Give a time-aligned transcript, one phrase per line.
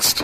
[0.00, 0.18] Blast.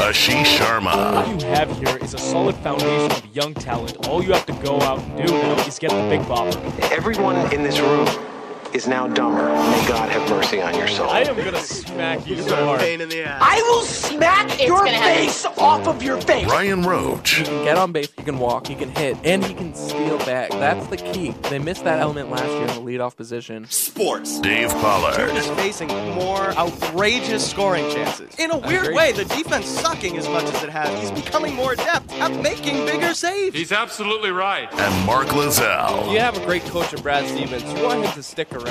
[0.00, 1.14] Ashish Sharma.
[1.14, 4.06] What you have here is a solid foundation of young talent.
[4.08, 6.90] All you have to go out and do now is get the big bopper.
[6.92, 8.06] Everyone in this room
[8.74, 9.44] is now dumber.
[9.44, 11.08] May God have mercy on your soul.
[11.08, 12.80] I am gonna smack you so hard.
[12.82, 15.26] I will smack your gonna happen.
[15.26, 16.46] face off of your face.
[16.48, 17.36] Brian Roach.
[17.36, 20.18] He can get on base, he can walk, he can hit, and he can steal
[20.18, 20.50] back.
[20.50, 21.30] That's the key.
[21.50, 23.66] They missed that element last year in the leadoff position.
[23.68, 24.40] Sports.
[24.40, 25.30] Dave Pollard.
[25.36, 28.34] is facing more outrageous scoring chances.
[28.38, 28.96] In a weird agree.
[28.96, 32.84] way, the defense sucking as much as it has, he's becoming more adept at making
[32.86, 33.54] bigger saves.
[33.54, 34.68] He's absolutely right.
[34.72, 36.12] And Mark Lazell.
[36.12, 37.62] You have a great coach in Brad Stevens.
[37.78, 38.63] You want him to stick around.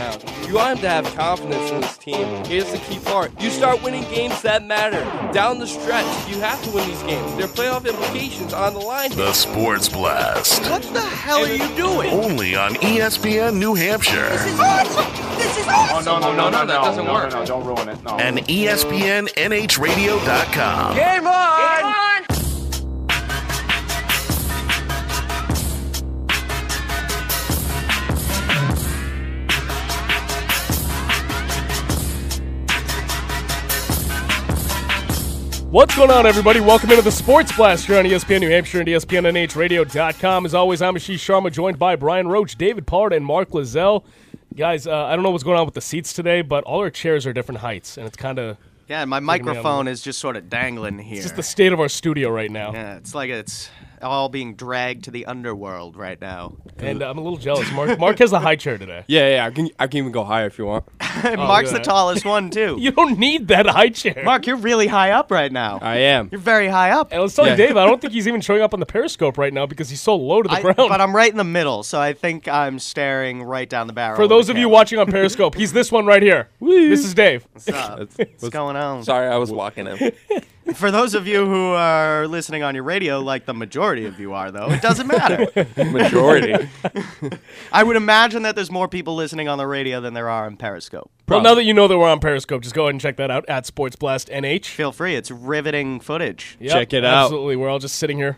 [0.48, 2.46] You want him to have confidence in this team.
[2.46, 3.32] Here's the key part.
[3.42, 5.02] You start winning games that matter.
[5.34, 7.36] Down the stretch, you have to win these games.
[7.36, 9.12] There are playoff implications on the line.
[9.12, 10.62] The Sports Blast.
[10.70, 12.12] What the hell are you doing?
[12.12, 15.38] Only on ESPN New Hampshire This is awesome.
[15.38, 16.14] This is awesome.
[16.14, 17.32] Oh, no, no, no, no, no, that doesn't no, work.
[17.32, 18.04] No, no, don't ruin it.
[18.04, 18.18] No.
[18.18, 20.96] and E ESPN NHRadio.com.
[20.96, 22.43] Game on.
[35.74, 36.60] What's going on, everybody?
[36.60, 40.46] Welcome into the Sports Blast here on ESPN New Hampshire and ESPNNHradio.com.
[40.46, 44.04] As always, I'm Ashish Sharma, joined by Brian Roach, David Pollard, and Mark Lazell.
[44.56, 46.92] Guys, uh, I don't know what's going on with the seats today, but all our
[46.92, 48.58] chairs are different heights, and it's kind of
[48.88, 51.16] Yeah, my microphone is just sort of dangling here.
[51.16, 52.72] it's just the state of our studio right now.
[52.72, 53.68] yeah, it's like it's
[54.04, 56.58] all being dragged to the underworld right now.
[56.78, 57.72] And uh, I'm a little jealous.
[57.72, 59.04] Mark, Mark has the high chair today.
[59.14, 60.86] Yeah, yeah, I can, I can even go higher if you want.
[61.24, 61.78] And Mark's yeah.
[61.80, 62.78] the tallest one too.
[62.84, 64.22] You don't need that high chair.
[64.26, 65.80] Mark, you're really high up right now.
[65.82, 66.30] I am.
[66.32, 67.12] You're very high up.
[67.12, 67.52] and let's tell Yeah.
[67.52, 69.90] you, Dave, I don't think he's even showing up on the Periscope right now because
[69.90, 70.76] he's so low to the I- ground.
[70.78, 74.16] but I'm right in the middle, so I think I'm staring right down the barrel.
[74.16, 76.50] For those of you watching on Periscope, he's this one right here.
[76.60, 77.48] This is Dave.
[77.54, 78.00] What's up?
[78.00, 79.04] That's- What's going on?
[79.04, 80.12] Sorry, I was walking in.
[80.76, 84.34] For those of you who are listening on your radio, like the majority of you
[84.34, 85.48] are, though, it doesn't matter.
[85.78, 86.70] Majority.
[87.72, 90.56] I would imagine that there's more people listening on the radio than there are on
[90.58, 91.12] Periscope.
[91.28, 93.30] Well, now that you know that we're on Periscope, just go ahead and check that
[93.30, 94.66] out at Sports Blast NH.
[94.68, 96.58] Feel free; it's riveting footage.
[96.60, 97.26] Yep, Check it out.
[97.26, 98.38] Absolutely, we're all just sitting here.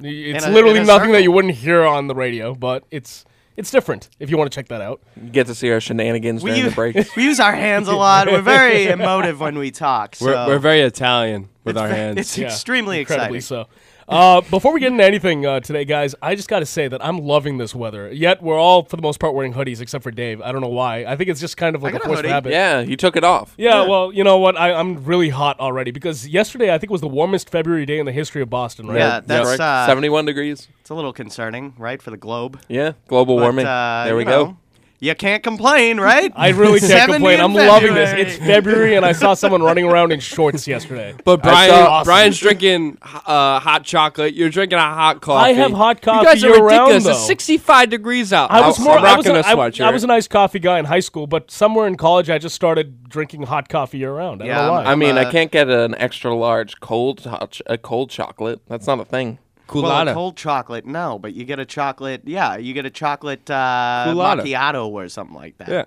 [0.00, 3.24] It's a- literally in a nothing that you wouldn't hear on the radio, but it's
[3.56, 4.08] it's different.
[4.20, 6.64] If you want to check that out, You get to see our shenanigans We during
[6.64, 7.16] use, the breaks.
[7.16, 8.26] we use our hands a lot.
[8.28, 10.16] We're very emotive when we talk.
[10.16, 12.18] So We're, we're very Italian with it's our hands.
[12.18, 13.66] It's Yeah, extremely incredibly exciting.
[13.66, 13.68] so.
[14.08, 17.04] Uh, before we get into anything uh, today, guys, I just got to say that
[17.04, 18.12] I'm loving this weather.
[18.12, 20.40] Yet we're all, for the most part, wearing hoodies, except for Dave.
[20.40, 21.04] I don't know why.
[21.04, 22.28] I think it's just kind of like a forced hoodie.
[22.28, 22.52] habit.
[22.52, 23.52] yeah, you took it off.
[23.56, 24.56] Yeah, well, you know what?
[24.56, 28.06] I, I'm really hot already because yesterday I think was the warmest February day in
[28.06, 28.86] the history of Boston.
[28.86, 28.98] Right?
[28.98, 29.60] Yeah, that's right.
[29.60, 30.68] uh, 71 degrees.
[30.80, 32.60] it's a little concerning, right, for the globe.
[32.68, 33.66] Yeah, global But, warming.
[33.66, 34.56] uh, there we you go.
[35.00, 36.32] Know, You can't complain, right?
[36.36, 37.40] I really can't complain.
[37.40, 38.12] I'm loving this.
[38.12, 41.14] It's February, and I saw someone running around in shorts yesterday.
[41.24, 44.34] But Brian, saw- Brian's drinking uh, hot chocolate.
[44.34, 45.50] You're drinking a hot coffee.
[45.50, 47.04] I have hot coffee You guys are year-round, ridiculous.
[47.04, 47.10] though.
[47.12, 48.50] It's 65 degrees out.
[48.50, 48.98] I was I'm more.
[48.98, 49.84] I was, rocking a, a I, sweatshirt.
[49.84, 52.54] I was a nice coffee guy in high school, but somewhere in college, I just
[52.54, 54.42] started drinking hot coffee year round.
[54.42, 54.78] I Yeah, don't know why.
[54.78, 58.10] I'm- I mean, uh, I can't get an extra large cold hot ch- a cold
[58.10, 58.60] chocolate.
[58.66, 59.38] That's not a thing.
[59.72, 62.22] Well, a cold chocolate, no, but you get a chocolate.
[62.24, 64.42] Yeah, you get a chocolate uh, Coolatta.
[64.42, 65.68] macchiato or something like that.
[65.68, 65.84] yeah.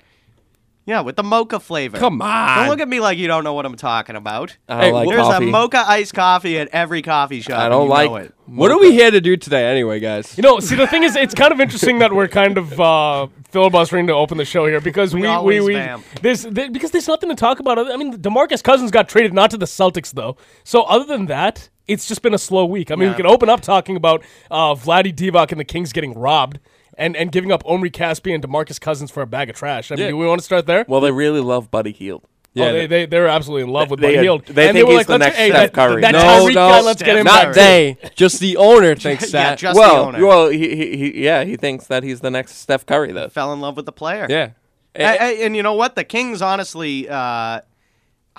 [0.86, 2.00] Yeah, with the mocha flavor.
[2.00, 2.58] Come on.
[2.58, 4.58] Don't look at me like you don't know what I'm talking about.
[4.68, 5.48] I don't Hey, like There's coffee.
[5.48, 7.60] a mocha iced coffee at every coffee shop.
[7.60, 8.10] I don't you like.
[8.10, 8.34] know it.
[8.48, 10.36] What are we here to do today, anyway, guys?
[10.36, 13.28] You know, see, the thing is, it's kind of interesting that we're kind of uh,
[13.52, 15.74] filibustering to open the show here because we, We we, always we
[16.24, 17.78] there's there, because there's nothing to talk about.
[17.78, 20.38] I mean, Demarcus Cousins got traded not to the Celtics though.
[20.64, 22.92] So other than that, it's just been a slow week.
[22.92, 26.14] I mean, we can open up talking about uh, Vlade Divac and the Kings getting
[26.14, 26.60] robbed.
[26.98, 29.90] And, and giving up Omri Caspi and Demarcus Cousins for a bag of trash.
[29.90, 30.10] I mean, Yeah.
[30.10, 30.84] do we want to start there?
[30.86, 32.24] Well, they really love Buddy Hield.
[32.58, 34.92] oh, they, they, they're absolutely in love with They- Buddy they- they and think were
[34.92, 36.02] he's like, the next hey, Steph Curry.
[36.02, 37.54] That no, Tyreek no, guy, let's get him not back.
[37.56, 37.98] they.
[38.16, 39.60] Just the owner thinks Yeah, that.
[39.60, 40.26] just the Well, owner.
[40.28, 43.30] well, he, he, he, yeah, he thinks that he's the next Steph Curry, though.
[43.30, 44.28] Fell in love with the player.
[44.30, 44.50] yeah.
[44.96, 45.96] A- a- and you know what?
[45.96, 47.62] The Kings, honestly, uh,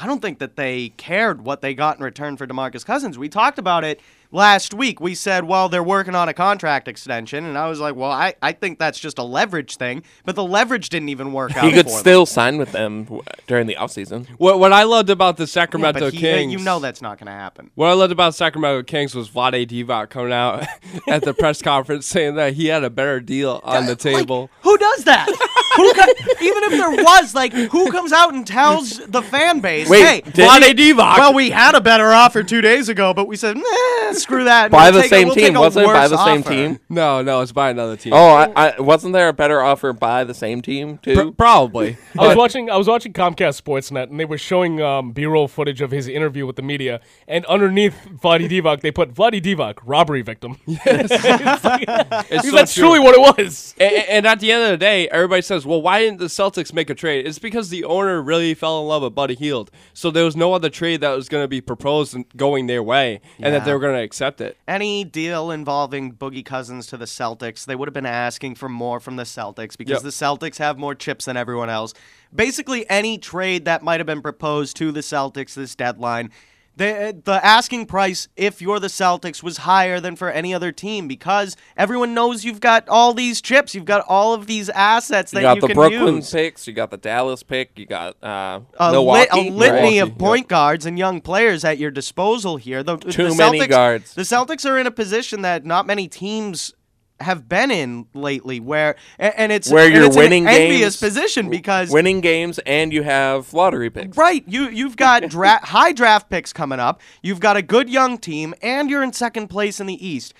[0.00, 3.18] I don't think that they cared what they got in return for Demarcus Cousins.
[3.18, 4.00] We talked about it
[4.32, 5.00] last week.
[5.00, 8.34] We said, well, they're working on a contract extension, and I was like, well, I,
[8.42, 10.02] I think that's just a leverage thing.
[10.24, 11.64] But the leverage didn't even work out.
[11.64, 11.98] He could for them.
[12.00, 14.28] still sign with them w- during the offseason.
[14.38, 16.52] What, what I loved about the Yeah, Sacramento but he, Kings.
[16.52, 17.70] you know that's not going to happen.
[17.74, 20.66] What I loved about Sacramento Kings was Vlade Divac coming out
[21.08, 24.42] at the press conference saying that he had a better deal on the table.
[24.42, 25.26] Like, who does that?
[25.76, 29.88] who co- even if there was, like, who comes out and tells the fan base,
[29.88, 31.18] Wait, hey, did Vlade Divac.
[31.18, 34.44] well, we had a better offer two days ago, but we said, nah, So screw
[34.44, 34.70] that.
[34.70, 35.54] by We'll the take a- same we'll team.
[35.54, 36.50] Wasn't it by the same offer.
[36.50, 36.80] team?
[36.88, 38.12] No, no, it's by another team.
[38.12, 41.14] Oh, I, I, wasn't there a better offer by the same team too?
[41.14, 41.96] Pr- probably.
[42.18, 42.70] I was watching.
[42.70, 46.46] I was watching Comcast Sportsnet, and they were showing um, B-roll footage of his interview
[46.46, 47.00] with the media.
[47.28, 50.56] And underneath Vlade Divac, they put Vlade Divac, robbery victim.
[50.66, 52.84] It's like- It's because so that's true.
[52.84, 53.74] truly what it was.
[53.80, 56.72] And, and at the end of the day, everybody says, "Well, why didn't the Celtics
[56.72, 60.10] make a trade?" It's because the owner really fell in love with Buddy Hield, so
[60.10, 63.54] there was no other trade that was going to be proposed going their way, and
[63.54, 64.56] that they were going to accept it.
[64.66, 68.98] Any deal involving Boogie Cousins to the Celtics, they would have been asking for more
[68.98, 70.02] from the Celtics because Yep.
[70.02, 71.94] the Celtics have more chips than everyone else.
[72.34, 76.30] Basically, any trade that might have been proposed to the Celtics this deadline,
[76.76, 81.08] the the asking price if you're the Celtics was higher than for any other team
[81.08, 85.40] because everyone knows you've got all these chips, you've got all of these assets that
[85.40, 86.30] You got you the can Brooklyn use.
[86.30, 86.66] picks.
[86.66, 87.78] You got the Dallas pick.
[87.78, 90.18] You got uh, a, lit- a litany Milwaukee, of yep.
[90.18, 92.82] point guards and young players at your disposal here.
[92.82, 94.14] The, Too the many guards.
[94.14, 96.72] The Celtics are in a position that not many teams
[97.20, 100.98] have been in lately, where a- and it's Where and you're it's winning an envious
[101.00, 104.16] games, position because winning games and you have lottery picks.
[104.16, 107.00] Right, you you've got dra- high draft picks coming up.
[107.22, 110.34] You've got a good young team, and you're in second place in the East.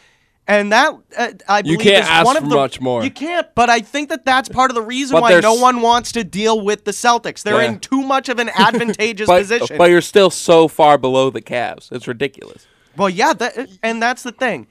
[0.48, 3.04] And that uh, I You believe can't is ask one of the, much more.
[3.04, 6.10] You can't, but I think that that's part of the reason why no one wants
[6.12, 7.44] to deal with the Celtics.
[7.44, 7.68] They're Yeah.
[7.68, 9.76] in too much of an advantageous But, position.
[9.78, 11.92] but you're still so far below the Cavs.
[11.92, 12.66] It's ridiculous.
[12.96, 14.66] Well, yeah, that, and that's the thing.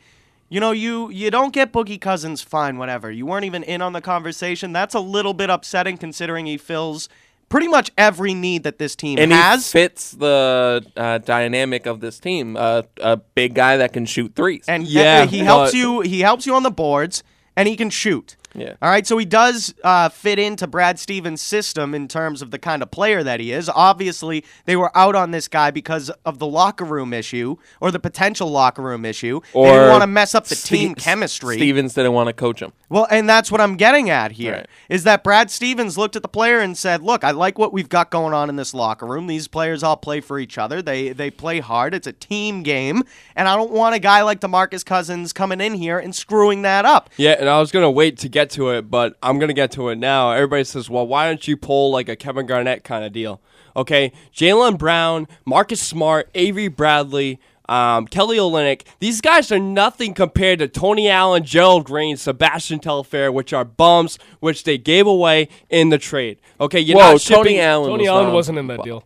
[0.49, 3.11] You know, you you don't get Boogie Cousins, fine, whatever.
[3.11, 4.73] You weren't even in on the conversation.
[4.73, 7.07] That's a little bit upsetting considering he fills
[7.49, 9.71] pretty much every need that this team And has.
[9.71, 12.55] he fits the uh, dynamic of this team.
[12.57, 14.65] Uh, a big guy that can shoot threes.
[14.67, 16.01] and Yeah, he helps but- you.
[16.01, 17.23] He helps you on the boards,
[17.55, 18.35] and he can shoot.
[18.55, 18.75] Yeah.
[18.81, 22.57] All right, so he does uh, fit into Brad Stevens' system in terms of the
[22.59, 23.69] kind of player that he is.
[23.69, 27.99] Obviously, they were out on this guy because of the locker room issue or the
[27.99, 29.39] potential locker room issue.
[29.53, 31.55] they didn't Or want to mess up the team chemistry.
[31.57, 32.73] Stevens didn't want to coach him.
[32.89, 35.11] Well, and that's what I'm getting at here is Right.
[35.11, 38.09] that Brad Stevens looked at the player and said, "Look, I like what we've got
[38.09, 39.27] going on in this locker room.
[39.27, 40.81] These players all play for each other.
[40.81, 41.93] They they play hard.
[41.93, 43.03] It's a team game,
[43.35, 46.85] and I don't want a guy like DeMarcus Cousins coming in here and screwing that
[46.85, 49.71] up." Yeah, and I was gonna wait to get to it, but I'm gonna get
[49.71, 50.31] to it now.
[50.31, 53.41] Everybody says, "Well, why don't you pull like a Kevin Garnett kind of deal?"
[53.75, 58.81] Okay, Jaylen Brown, Marcus Smart, Avery Bradley, um, Kelly Olynyk.
[58.99, 64.17] These guys are nothing compared to Tony Allen, Gerald Green, Sebastian Telfair, which are bums,
[64.39, 66.39] which they gave away in the trade.
[66.59, 67.17] Okay, you're Whoa.
[67.17, 67.89] Tony Allen.
[67.91, 69.03] Tony was Allen not- wasn't in that deal.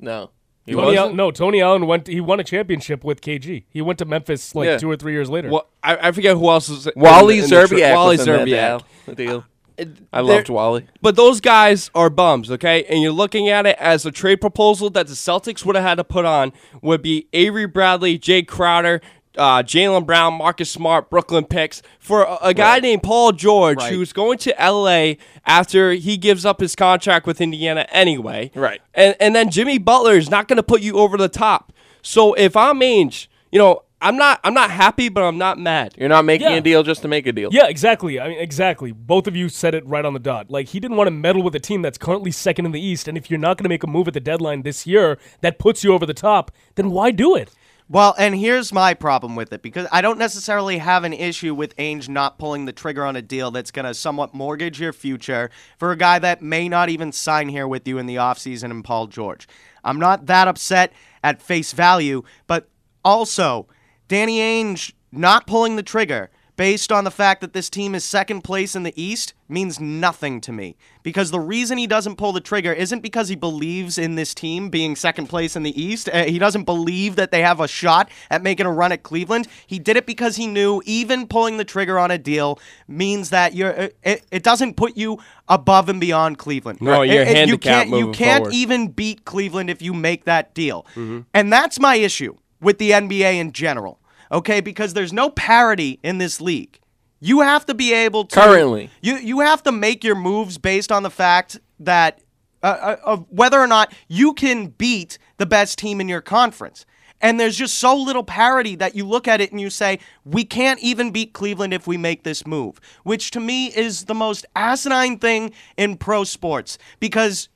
[0.00, 0.30] No,
[0.68, 0.96] he Tony.
[0.96, 2.06] Allen, no, Tony Allen went.
[2.06, 3.64] He won a championship with KG.
[3.70, 4.78] He went to Memphis like Yeah.
[4.78, 5.50] two or three years later.
[5.50, 6.88] Well, I, I forget who else was.
[6.96, 7.94] Wally in the tra- Szczerbiak.
[7.94, 9.16] Wally was in Szczerbiak.
[9.16, 9.44] deal-
[9.80, 10.86] uh, I loved Wally.
[11.00, 12.82] But those guys are bums, okay?
[12.88, 15.94] And you're looking at it as a trade proposal that the Celtics would have had
[15.96, 19.00] to put on would be Avery Bradley, Jae Crowder,
[19.36, 23.92] uh, Jaylen Brown, Marcus Smart, Brooklyn picks for a, a guy named Paul George Right.
[23.92, 25.14] who's going to LA
[25.46, 28.50] after he gives up his contract with Indiana anyway.
[28.54, 28.80] Right.
[28.94, 31.72] And and then Jimmy Butler is not going to put you over the top.
[32.02, 35.94] So if I'm Ainge, you know, I'm not I'm not happy, but I'm not mad.
[35.98, 36.56] You're not making Yeah.
[36.56, 37.48] a deal just to make a deal.
[37.52, 38.20] Yeah, exactly.
[38.20, 38.92] I mean, exactly.
[38.92, 40.50] Both of you said it right on the dot.
[40.50, 43.08] Like he didn't want to meddle with a team that's currently second in the East,
[43.08, 45.58] and if you're not going to make a move at the deadline this year that
[45.58, 47.50] puts you over the top, then why do it?
[47.90, 51.74] Well, and here's my problem with it because I don't necessarily have an issue with
[51.76, 55.50] Ainge not pulling the trigger on a deal that's going to somewhat mortgage your future
[55.78, 58.82] for a guy that may not even sign here with you in the offseason in
[58.82, 59.48] Paul George.
[59.82, 60.92] I'm not that upset
[61.24, 62.68] at face value, but
[63.06, 63.68] also
[64.06, 68.42] Danny Ainge not pulling the trigger based on the fact that this team is second
[68.42, 70.76] place in the East means nothing to me.
[71.04, 74.68] Because the reason he doesn't pull the trigger isn't because he believes in this team
[74.68, 76.08] being second place in the East.
[76.12, 79.46] Uh, he doesn't believe that they have a shot at making a run at Cleveland.
[79.68, 83.54] He did it because he knew even pulling the trigger on a deal means that
[83.54, 86.82] you're uh, it, it doesn't put you above and beyond Cleveland.
[86.82, 88.54] No, you're it- you can't, you can't forward.
[88.54, 90.84] even beat Cleveland if you make that deal.
[91.32, 94.00] And that's my issue with the NBA in general.
[94.30, 96.78] Okay, because there's no parity in this league.
[97.20, 98.90] You have to be able to Currently.
[99.00, 102.20] You you have to make your moves based on the fact that
[102.62, 106.84] uh, uh, of whether or not you can beat the best team in your conference.
[107.20, 110.44] And there's just so little parity that you look at it and you say, we
[110.44, 114.46] can't even beat Cleveland if we make this move, which to me is the most
[114.54, 117.48] asinine thing in pro sports because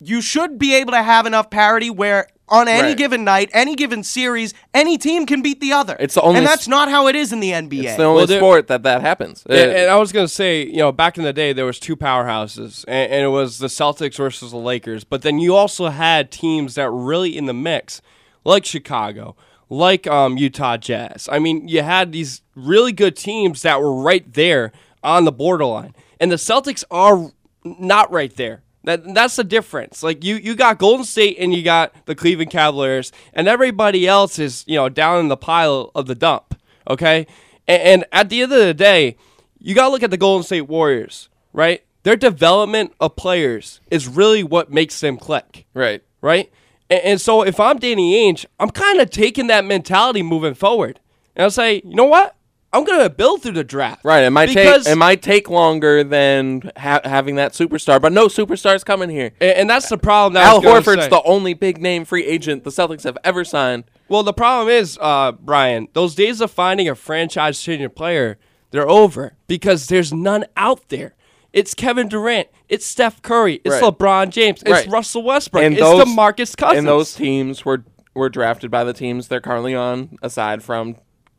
[0.00, 2.96] you should be able to have enough parity where on any Right.
[2.96, 5.96] given night, any given series, any team can beat the other.
[5.98, 7.84] It's the only and s- that's not how it is in the NBA.
[7.84, 9.42] It's the only Well, there- sport that that happens.
[9.48, 11.78] Yeah, Uh, and I was gonna say, you know, back in the day, there was
[11.78, 15.04] two powerhouses, and, and it was the Celtics versus the Lakers.
[15.04, 18.02] But then you also had teams that were really in the mix,
[18.44, 19.36] like Chicago,
[19.70, 21.28] like um, Utah Jazz.
[21.32, 24.70] I mean, you had these really good teams that were right there
[25.02, 27.30] on the borderline, and the Celtics are
[27.64, 28.62] not right there.
[28.84, 30.02] That that's the difference.
[30.02, 34.38] Like you, you got Golden State and you got the Cleveland Cavaliers, and everybody else
[34.38, 36.54] is you know down in the pile of the dump.
[36.88, 37.26] Okay,
[37.66, 39.16] and, and at the end of the day,
[39.58, 41.82] you got to look at the Golden State Warriors, right?
[42.02, 46.02] Their development of players is really what makes them click Right.
[46.20, 46.52] right?
[46.90, 51.00] And, and so if I'm Danny Ainge, I'm kind of taking that mentality moving forward,
[51.34, 52.36] and I'll say, you know what?
[52.74, 54.04] I'm gonna build through the draft.
[54.04, 54.24] Right.
[54.24, 58.84] It might take it might take longer than ha- having that superstar, but no superstars
[58.84, 59.32] coming here.
[59.40, 60.34] and, and that's the problem.
[60.34, 63.84] That Al Horford's the only big name free agent the Celtics have ever signed.
[64.08, 68.38] Well, the problem is, uh, Brian, those days of finding a franchise senior player,
[68.70, 71.14] they're over because there's none out there.
[71.52, 73.82] It's Kevin Durant, it's Steph Curry, it's Right.
[73.84, 74.88] LeBron James, it's Right.
[74.88, 76.78] Russell Westbrook, And it's those- DeMarcus Cousins.
[76.78, 77.84] And those teams were
[78.16, 80.94] were drafted by the teams they're currently on, aside from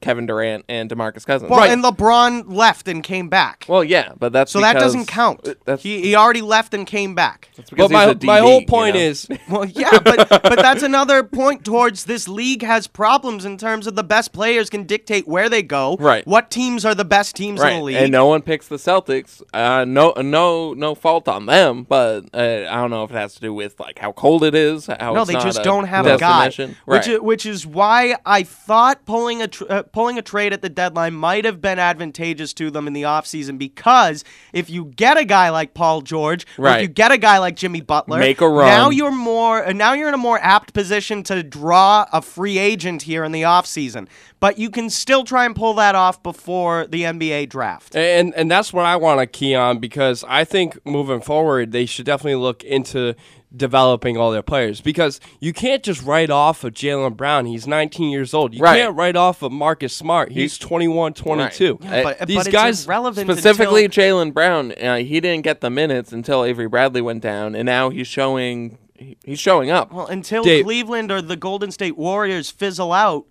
[0.06, 1.50] Kevin Durant and DeMarcus Cousins.
[1.50, 3.66] Well, and LeBron left and came back.
[3.68, 5.48] Well, yeah, but that's so that doesn't count.
[5.80, 7.50] He, he already left and came back.
[7.58, 9.02] that's but my, he's a my DB, whole you point know?
[9.02, 13.88] is, Well, yeah, but but that's another point towards this league has problems in terms
[13.88, 15.98] of the best players can dictate where they go.
[16.00, 16.26] Right.
[16.28, 17.96] What teams are the best teams right, in the league?
[17.96, 19.42] and no one picks the Celtics.
[19.56, 23.34] Uh, no, no, no fault on them, but uh, I don't know if it has
[23.34, 24.86] to do with like how cold it is.
[24.86, 26.78] How no, it's they not just a don't have a guy, destination.
[26.86, 30.62] which is, which is why I thought pulling a tr- uh, pulling a trade at
[30.62, 35.18] the deadline might have been advantageous to them in the offseason because if you get
[35.18, 38.42] a guy like Paul George, or if you get a guy like Jimmy Butler, Make
[38.42, 38.68] a run.
[38.68, 42.58] Now you're more uh, now you're in a more apt position to draw a free
[42.58, 44.10] agent here in the offseason.
[44.42, 47.96] But you can still try and pull that off before the NBA draft.
[47.96, 51.86] And and that's what I want to key on because I think moving forward they
[51.86, 53.16] should definitely look into
[53.56, 57.46] developing all their players because you can't just write off of Jaylen Brown.
[57.46, 58.54] He's 19 years old.
[58.54, 58.80] You Right.
[58.82, 60.32] can't write off of Marcus Smart.
[60.32, 61.80] He's 21, 22.
[61.82, 62.04] Right.
[62.04, 65.70] But, These but guys it's irrelevant Specifically, until- Jaylen Brown, uh, he didn't get the
[65.70, 68.78] minutes until Avery Bradley went down, and now he's showing
[69.24, 69.92] he's showing up.
[69.94, 73.26] Well, until Dave- Cleveland or the Golden State Warriors fizzle out,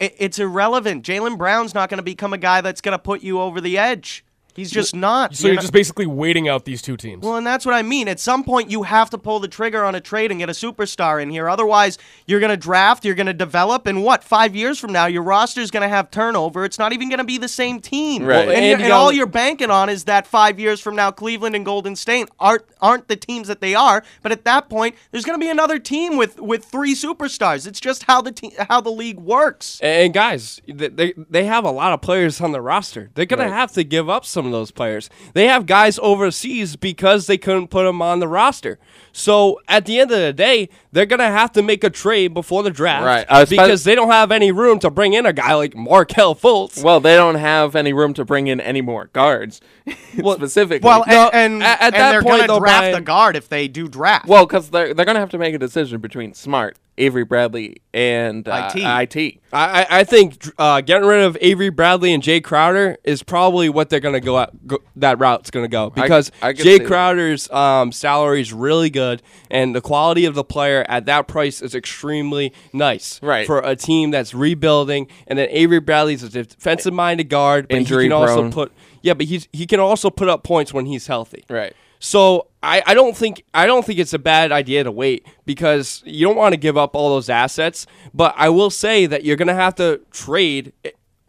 [0.00, 1.04] i it's irrelevant.
[1.04, 3.78] Jaylen Brown's not going to become a guy that's going to put you over the
[3.78, 4.24] edge.
[4.54, 5.34] He's just not.
[5.34, 7.24] So You're you're not- just basically waiting out these two teams.
[7.24, 8.08] well, and that's what I mean.
[8.08, 10.52] At some point, you have to pull the trigger on a trade and get a
[10.52, 11.48] superstar in here.
[11.48, 14.22] Otherwise, you're going to draft, you're going to develop, and what?
[14.24, 16.64] Five years from now, your roster's going to have turnover.
[16.64, 18.24] It's not even going to be the same team.
[18.24, 18.40] Right.
[18.48, 21.10] And, And you're- you and all you're banking on is that five years from now,
[21.10, 24.02] Cleveland and Golden State aren't aren't the teams that they are.
[24.22, 27.66] But at that point, there's going to be another team with with three superstars.
[27.66, 29.78] It's just how the te- how the league works.
[29.82, 33.10] And guys, th- they they have a lot of players on the roster.
[33.14, 35.10] They're gonna have to give up some of those players.
[35.34, 38.78] They have guys overseas because they couldn't put them on the roster.
[39.12, 42.62] So at the end of the day, they're gonna have to make a trade before
[42.62, 43.26] the draft, Right.
[43.28, 46.34] Uh, spe- because they don't have any room to bring in a guy like Markelle
[46.34, 46.82] Fultz.
[46.82, 49.60] Well, they don't have any room to bring in any more guards,
[50.18, 50.86] specifically.
[50.86, 53.36] Well, No, and, and, at- at and that they're point, they'll draft Brian- the guard
[53.36, 54.26] if they do draft.
[54.26, 58.46] well, because they're they're gonna have to make a decision between Smart, Avery Bradley, and
[58.48, 59.16] uh, IT.
[59.16, 59.40] IT.
[59.52, 63.68] I, I I think uh, getting rid of Avery Bradley and Jae Crowder is probably
[63.68, 64.78] what they're going to go, out, go.
[64.96, 66.86] That route's going to go because I could Jae.
[66.86, 68.99] Crowder's um, salary is really good,
[69.50, 73.46] and the quality of the player at that price is extremely nice Right.
[73.46, 75.08] for a team that's rebuilding.
[75.26, 78.52] And then Avery Bradley's a defensive-minded guard, but Injury he can also prone.
[78.52, 81.44] put yeah, but he's he can also put up points when he's healthy.
[81.48, 81.74] Right.
[82.02, 86.02] So I, I don't think I don't think it's a bad idea to wait because
[86.06, 87.86] you don't want to give up all those assets.
[88.14, 90.72] But I will say that you're gonna have to trade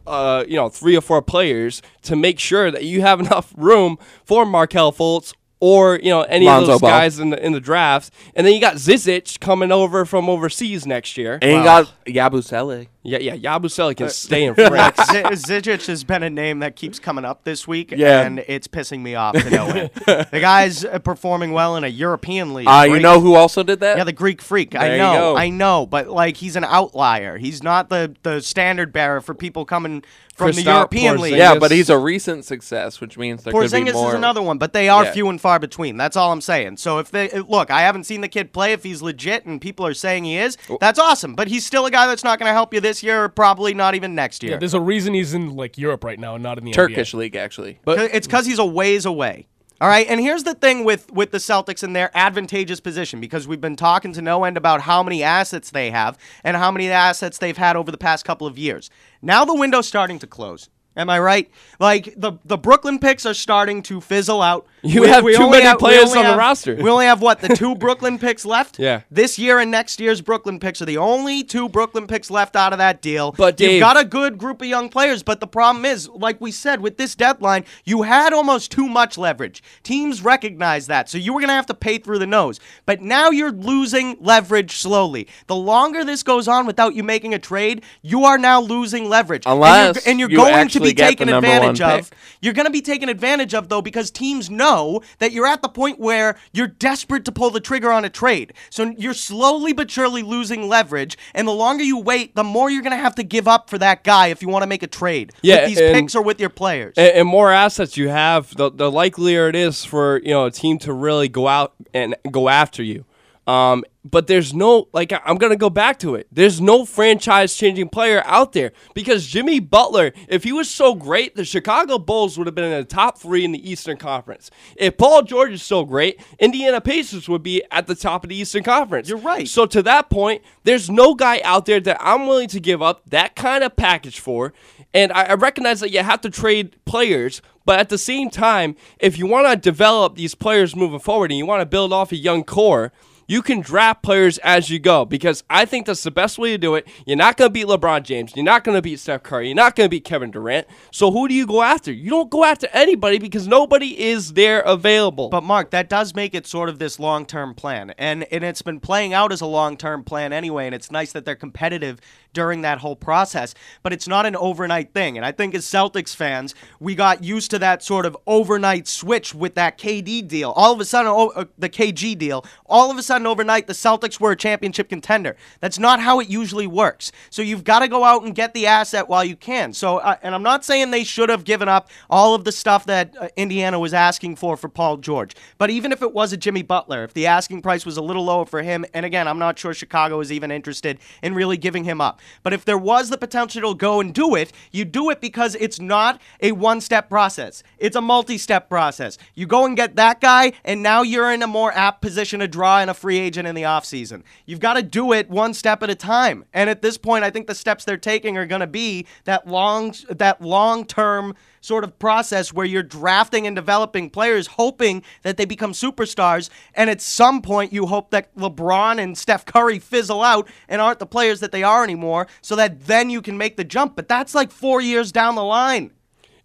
[0.06, 3.98] uh, you know, three or four players to make sure that you have enough room
[4.24, 5.32] for Markelle Fultz
[5.64, 6.90] or you know any Lonzo of those Ball.
[6.90, 8.12] guys in the in the draft.
[8.34, 11.38] And then you got Zizic coming over from overseas next year.
[11.40, 12.88] And you got Yabusele.
[13.04, 14.96] yeah, yeah, Yabusele can stay in France.
[15.12, 18.22] Z- Zizic has been a name that keeps coming up this week, Yeah.
[18.22, 19.90] and it's pissing me off to no end.
[20.06, 22.66] the guy's uh, performing well in a European league.
[22.66, 23.98] Uh, you know who also did that?
[23.98, 24.72] Yeah, the Greek freak.
[24.72, 25.36] There I you know, go.
[25.36, 27.38] I know, but like he's an outlier.
[27.38, 30.02] He's not the the standard bearer for people coming
[30.34, 31.34] from the Kristaps European league.
[31.36, 34.08] Yeah, but he's a recent success, which means there could be Porzingis more.
[34.08, 35.12] is another one, but they are Yeah.
[35.12, 35.96] few and far between.
[35.96, 36.78] That's all I'm saying.
[36.78, 38.72] So if they look, I haven't seen the kid play.
[38.72, 41.34] If he's legit and people are saying he is, that's awesome.
[41.34, 43.74] But he's still a guy that's not going to help you this year, or probably
[43.74, 44.52] not even next year.
[44.52, 47.12] Yeah, there's a reason he's in like Europe right now and not in the Turkish
[47.12, 47.18] NBA.
[47.18, 47.78] league, actually.
[47.84, 49.46] But it's because he's a ways away.
[49.80, 53.48] All right, and here's the thing with with the Celtics in their advantageous position because
[53.48, 56.88] we've been talking to no end about how many assets they have and how many
[56.88, 58.90] assets they've had over the past couple of years.
[59.24, 60.68] Now the window's starting to close.
[60.96, 61.50] Am I right?
[61.80, 64.66] Like the the Brooklyn picks are starting to fizzle out.
[64.84, 66.74] You have too only many players only on the roster.
[66.74, 68.80] We only have what the two Brooklyn picks left.
[68.80, 69.02] Yeah.
[69.12, 72.72] This year and next year's Brooklyn picks are the only two Brooklyn picks left out
[72.72, 73.30] of that deal.
[73.30, 76.50] But, you've got a good group of young players, but the problem is, like we
[76.50, 79.62] said, with this deadline, you had almost too much leverage.
[79.84, 82.58] Teams recognize that, so you were gonna have to pay through the nose.
[82.84, 85.28] But now you're losing leverage slowly.
[85.46, 89.44] The longer this goes on without you making a trade, you are now losing leverage.
[89.46, 92.10] And you're- Unless and you're, you going to be taken the number one advantage of.
[92.10, 92.18] pick.
[92.40, 95.68] You're going to be taken advantage of, though, because teams know that you're at the
[95.68, 98.52] point where you're desperate to pull the trigger on a trade.
[98.70, 102.82] So you're slowly but surely losing leverage, and the longer you wait, the more you're
[102.82, 104.86] going to have to give up for that guy if you want to make a
[104.88, 106.94] trade Yeah, with these and- picks or with your players.
[106.96, 110.50] and, and more assets you have, the, the likelier it is for you know a
[110.50, 113.04] team to really go out and go after you.
[113.46, 116.26] Um, but there's no like I'm gonna go back to it.
[116.32, 121.34] There's no franchise changing player out there because Jimmy Butler, if he was so great,
[121.34, 124.50] the Chicago Bulls would have been in the top three in the Eastern Conference.
[124.76, 128.36] If Paul George is so great, Indiana Pacers would be at the top of the
[128.36, 129.08] Eastern Conference.
[129.08, 129.48] You're right.
[129.48, 133.02] So to that point, there's no guy out there that I'm willing to give up
[133.10, 134.52] that kind of package for.
[134.94, 138.76] And I, I recognize that you have to trade players, but at the same time,
[138.98, 142.12] if you want to develop these players moving forward and you want to build off
[142.12, 142.92] a young core,
[143.26, 146.58] you can draft players as you go because I think that's the best way to
[146.58, 146.86] do it.
[147.06, 148.32] You're not going to beat LeBron James.
[148.34, 149.48] You're not going to beat Steph Curry.
[149.48, 150.66] You're not going to beat Kevin Durant.
[150.90, 151.92] So who do you go after?
[151.92, 155.28] You don't go after anybody because nobody is there available.
[155.28, 158.80] But Mark, that does make it sort of this long-term plan, and and it's been
[158.80, 160.66] playing out as a long-term plan anyway.
[160.66, 162.00] And it's nice that they're competitive
[162.32, 163.54] during that whole process.
[163.82, 165.16] But it's not an overnight thing.
[165.16, 169.34] And I think as Celtics fans, we got used to that sort of overnight switch
[169.34, 170.50] with that KD deal.
[170.52, 172.44] All of a sudden, oh, uh, the KG deal.
[172.66, 175.36] All of a sudden, overnight, the Celtics were a championship contender.
[175.60, 177.12] That's not how it usually works.
[177.30, 179.72] So you've got to go out and get the asset while you can.
[179.72, 182.86] So, uh, and I'm not saying they should have given up all of the stuff
[182.86, 185.34] that uh, Indiana was asking for for Paul George.
[185.58, 188.24] But even if it was a Jimmy Butler, if the asking price was a little
[188.24, 191.84] lower for him, and again, I'm not sure Chicago is even interested in really giving
[191.84, 192.20] him up.
[192.42, 195.54] But if there was the potential to go and do it, you do it because
[195.56, 199.18] it's not a one step process, it's a multi step process.
[199.34, 202.48] You go and get that guy, and now you're in a more apt position to
[202.48, 204.22] draw in a free agent in the offseason.
[204.46, 206.44] You've got to do it one step at a time.
[206.54, 209.48] And at this point, I think the steps they're taking are going to be that
[209.48, 215.36] long that long term sort of process where you're drafting and developing players hoping that
[215.36, 220.22] they become superstars and at some point you hope that LeBron and Steph Curry fizzle
[220.22, 223.56] out and aren't the players that they are anymore so that then you can make
[223.56, 225.92] the jump but that's like 4 years down the line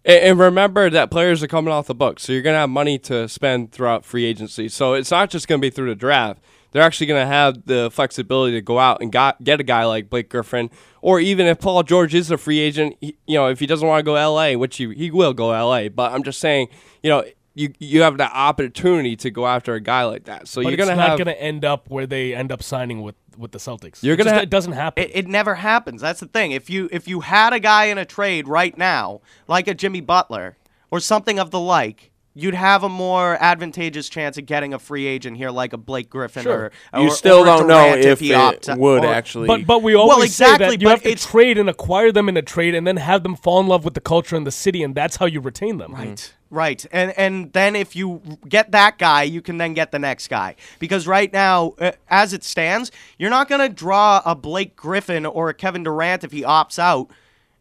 [0.04, 2.70] And, and remember that players are coming off the books, so you're going to have
[2.70, 4.68] money to spend throughout free agency.
[4.68, 6.40] So it's not just going to be through the draft.
[6.70, 9.84] They're actually going to have the flexibility to go out and got, get a guy
[9.86, 13.48] like Blake Griffin, or even if Paul George is a free agent, he, you know,
[13.48, 15.88] if he doesn't want to go LA, which he, he will go LA.
[15.88, 16.68] But I'm just saying,
[17.02, 20.46] you know, you you have the opportunity to go after a guy like that.
[20.46, 22.62] So But you're going to not have going to end up where they end up
[22.62, 24.02] signing with, with the Celtics.
[24.02, 25.04] You're It just- ha- it doesn't happen.
[25.04, 26.00] It, it never happens.
[26.02, 26.52] That's the thing.
[26.52, 30.00] If you if you had a guy in a trade right now, like a Jimmy
[30.00, 30.56] Butler
[30.90, 35.06] or something of the like, you'd have a more advantageous chance of getting a free
[35.06, 36.70] agent here, like a Blake Griffin Sure.
[36.92, 39.08] or You or- still or a don't know Durant if he it opts- would or-
[39.12, 39.46] actually.
[39.48, 42.36] But but we always say exactly, that you have to trade and acquire them in
[42.36, 44.82] a trade, and then have them fall in love with the culture and the city,
[44.82, 45.92] and that's how you retain them.
[45.94, 46.32] Right.
[46.50, 46.86] Right.
[46.92, 50.54] And and then if you get that guy, you can then get the next guy.
[50.78, 55.26] Because right now, uh, as it stands, you're not going to draw a Blake Griffin
[55.26, 57.10] or a Kevin Durant if he opts out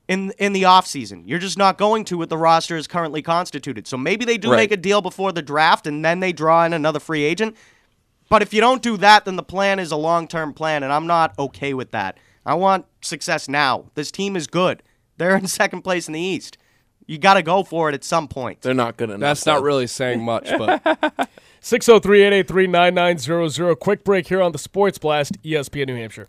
[0.08, 1.24] in in the offseason.
[1.26, 3.88] You're just not going to with the roster is currently constituted.
[3.88, 4.58] So maybe they do Right.
[4.58, 7.56] make a deal before the draft and then they draw in another free agent.
[8.30, 11.08] But if you don't do that, then the plan is a long-term plan and I'm
[11.08, 12.18] not okay with that.
[12.46, 13.86] I want success now.
[13.96, 14.84] This team is good.
[15.18, 16.58] They're in second place in the East.
[17.06, 18.62] You got to go for it at some point.
[18.62, 19.22] they're not good enough.
[19.22, 20.82] That's not really saying much, but
[21.62, 23.76] 603 883 9900.
[23.78, 26.28] Quick break here on the Sports Blast, ESPN New Hampshire.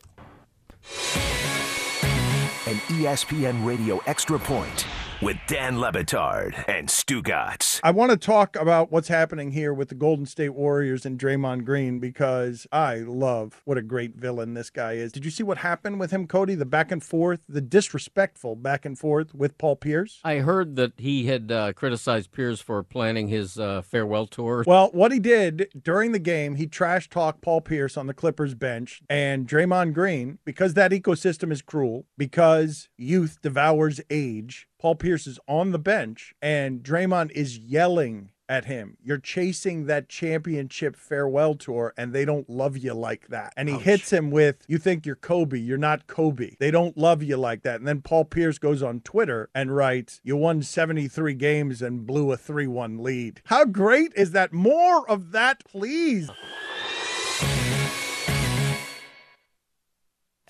[2.68, 4.84] An ESPN Radio Extra Point
[5.20, 7.80] with Dan Le Batard and Stugotz.
[7.82, 11.64] I want to talk about what's happening here with the Golden State Warriors and Draymond
[11.64, 15.10] Green because I love what a great villain this guy is.
[15.10, 16.54] Did you see what happened with him, Cody?
[16.54, 20.20] The back and forth, the disrespectful back and forth with Paul Pierce?
[20.22, 24.62] I heard that he had uh, criticized Pierce for planning his uh, farewell tour.
[24.66, 28.54] Well, what he did during the game, he trash talked Paul Pierce on the Clippers
[28.54, 34.67] bench and Draymond Green because that ecosystem is cruel, because youth devours age.
[34.78, 38.96] Paul Pierce is on the bench and Draymond is yelling at him.
[39.02, 43.52] You're chasing that championship farewell tour, and they don't love you like that.
[43.56, 45.58] And he hits him with, You think you're Kobe.
[45.58, 46.56] You're not Kobe.
[46.58, 47.76] They don't love you like that.
[47.76, 52.32] And then Paul Pierce goes on Twitter and writes, You won 73 games and blew
[52.32, 53.42] a 3 1 lead.
[53.44, 54.52] How great is that?
[54.52, 56.30] More of that, please.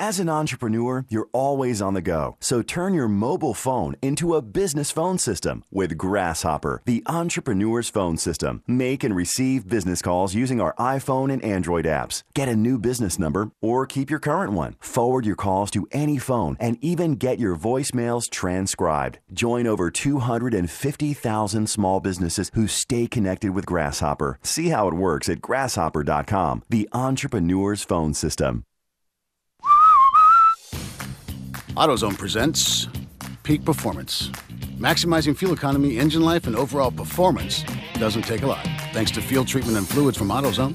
[0.01, 2.37] As an entrepreneur, you're always on the go.
[2.39, 8.17] So turn your mobile phone into a business phone system with Grasshopper, the entrepreneur's phone
[8.17, 8.63] system.
[8.69, 12.23] Make and receive business calls using our iPhone and Android apps.
[12.33, 14.77] Get a new business number or keep your current one.
[14.79, 19.19] Forward your calls to any phone and even get your voicemails transcribed.
[19.33, 24.39] Join over 250,000 small businesses who stay connected with Grasshopper.
[24.45, 28.65] See how it works at grasshopper.com, the entrepreneur's phone system.
[31.79, 32.89] AutoZone presents
[33.45, 34.31] Peak Performance.
[34.81, 37.63] Maximizing fuel economy, engine life, and overall performance
[37.95, 38.65] doesn't take a lot.
[38.93, 40.75] Thanks to fuel treatment and fluids from AutoZone.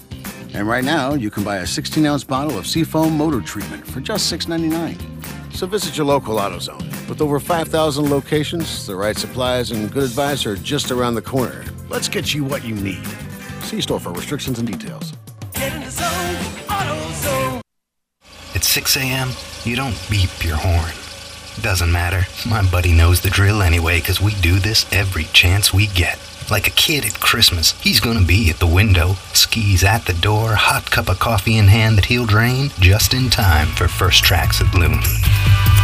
[0.55, 3.99] And right now, you can buy a 16 ounce bottle of Seafoam motor treatment for
[3.99, 5.53] just $6.99.
[5.53, 7.09] So visit your local AutoZone.
[7.09, 11.65] With over 5,000 locations, the right supplies and good advice are just around the corner.
[11.89, 13.05] Let's get you what you need.
[13.63, 15.11] See store for restrictions and details.
[18.73, 19.29] 6 a.m.,
[19.65, 20.93] you don't beep your horn.
[21.61, 22.25] Doesn't matter.
[22.49, 26.17] My buddy knows the drill anyway, because we do this every chance we get.
[26.49, 30.55] Like a kid at Christmas, he's gonna be at the window, skis at the door,
[30.55, 34.59] hot cup of coffee in hand that he'll drain just in time for first tracks
[34.59, 34.97] at Loon.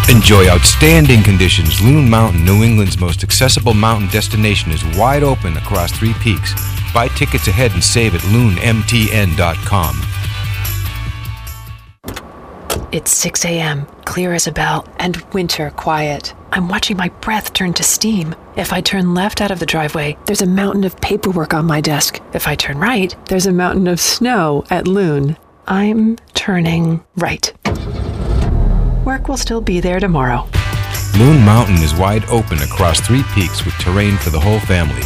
[0.10, 1.80] Enjoy outstanding conditions.
[1.84, 6.56] Loon Mountain, New England's most accessible mountain destination, is wide open across three peaks.
[6.92, 10.09] Buy tickets ahead and save at loonmtn.com.
[12.92, 16.34] It's 6 a.m., clear as a bell, and winter quiet.
[16.52, 18.36] I'm watching my breath turn to steam.
[18.56, 21.82] If I turn left out of the driveway, there's a mountain of paperwork on my
[21.82, 22.20] desk.
[22.34, 25.38] If I turn right, there's a mountain of snow at Loon.
[25.68, 27.54] I'm turning right.
[29.06, 30.48] Work will still be there tomorrow.
[31.20, 35.04] Loon Mountain is wide open across three peaks with terrain for the whole family.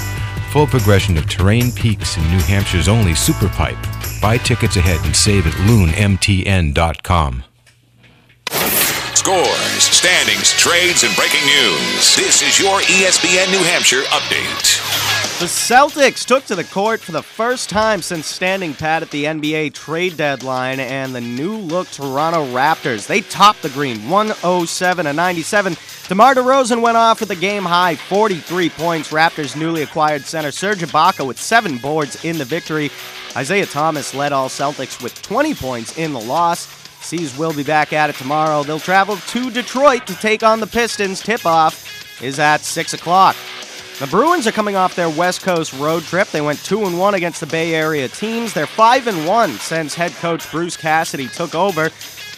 [0.52, 3.78] Full progression of terrain peaks in New Hampshire's only super pipe.
[4.22, 7.44] Buy tickets ahead and save at loonmtn.com.
[9.16, 12.16] Scores, standings, trades, and breaking news.
[12.16, 15.14] This is your ESPN New Hampshire update.
[15.40, 19.24] The Celtics took to the court for the first time since standing pat at the
[19.24, 23.08] NBA trade deadline, and the new look Toronto Raptors.
[23.08, 25.78] They topped the green 107 to 97.
[26.10, 29.12] DeMar DeRozan went off with a game high 43 points.
[29.12, 32.92] Raptors' newly acquired center Serge Ibaka with seven boards in the victory.
[33.36, 36.83] Isaiah Thomas led all Celtics with 20 points in the loss.
[37.04, 38.64] Seas will be back at it tomorrow.
[38.64, 41.22] They'll travel to Detroit to take on the Pistons.
[41.22, 43.36] Tip off is at 6 o'clock.
[44.00, 46.28] The Bruins are coming off their West Coast road trip.
[46.30, 48.54] They went 2 and 1 against the Bay Area teams.
[48.54, 51.90] They're 5 and 1 since head coach Bruce Cassidy took over.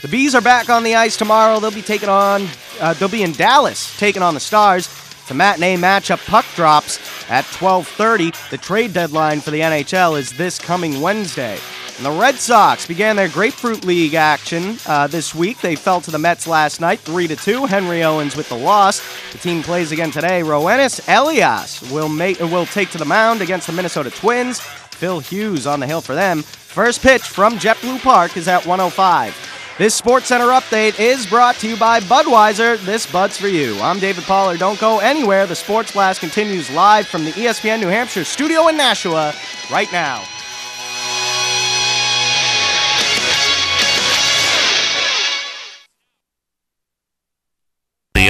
[0.01, 1.60] The Bees are back on the ice tomorrow.
[1.60, 2.47] They'll be taking on
[2.80, 4.88] uh, they'll be in Dallas taking on the Stars.
[5.21, 6.23] It's a matinee matchup.
[6.28, 6.99] Puck drops
[7.30, 8.49] at 12:30.
[8.49, 11.58] The trade deadline for the NHL is this coming Wednesday.
[11.97, 15.62] And the Red Sox began their Grapefruit League action uh, this week.
[15.62, 17.65] They fell to the Mets last night, three to two.
[17.65, 19.01] Henry Owens with the loss.
[19.31, 20.41] The team plays again today.
[20.41, 24.60] Roenis Elias will make will take to the mound against the Minnesota Twins.
[24.60, 26.41] Phil Hughes on the hill for them.
[26.41, 29.75] First pitch from JetBlue Park is at 105.
[29.77, 32.77] This Sports Center update is brought to you by Budweiser.
[32.86, 33.77] This Bud's for you.
[33.79, 34.60] I'm David Pollard.
[34.60, 35.45] Don't go anywhere.
[35.45, 39.34] The Sports Blast continues live from the ESPN New Hampshire studio in Nashua
[39.71, 40.23] right now.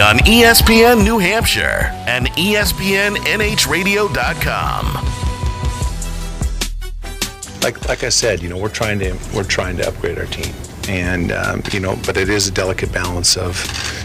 [0.05, 4.85] On ESPN New Hampshire and ESPNNHradio.com.
[7.63, 10.53] like like I said, you know, we're trying to we're trying to upgrade our team,
[10.87, 13.57] and um, you know, but it is a delicate balance of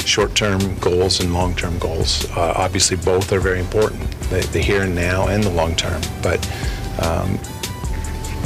[0.06, 2.24] short-term goals and long-term goals.
[2.30, 6.00] Uh, obviously, both are very important, the, the here and now and the long term.
[6.22, 6.40] But
[7.02, 7.38] um,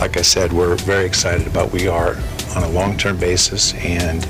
[0.01, 2.17] like I said, we're very excited about we are
[2.57, 4.27] on a long-term basis, and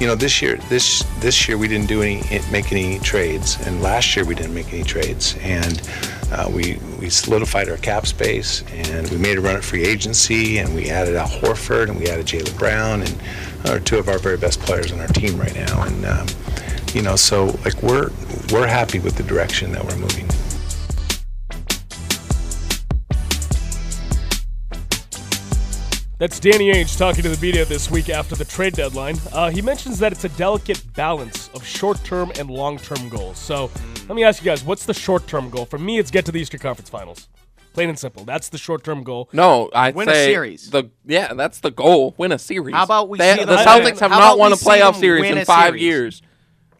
[0.00, 3.82] you know, this year this this year we didn't do any make any trades, and
[3.82, 5.82] last year we didn't make any trades, and
[6.32, 10.58] uh, we we solidified our cap space, and we made a run at free agency,
[10.58, 13.16] and we added Al Horford, and we added Jaylen Brown, and
[13.66, 16.26] are two of our very best players on our team right now, and um,
[16.92, 18.10] you know, so like we're
[18.52, 20.28] we're happy with the direction that we're moving.
[26.24, 29.18] That's Danny Ainge talking to the media this week after the trade deadline.
[29.30, 33.36] Uh, he mentions that it's a delicate balance of short term and long term goals.
[33.36, 33.70] So
[34.08, 35.66] let me ask you guys what's the short term goal?
[35.66, 37.28] For me, it's get to the Eastern Conference Finals.
[37.74, 38.24] Plain and simple.
[38.24, 39.28] That's the short-term goal.
[39.32, 40.70] No, I Win a series.
[40.70, 42.14] The yeah, that's the goal.
[42.16, 42.72] Win a series.
[42.72, 45.44] How about we They- see the them- Celtics have not won a playoff series in
[45.44, 45.82] five series?
[45.82, 46.22] years.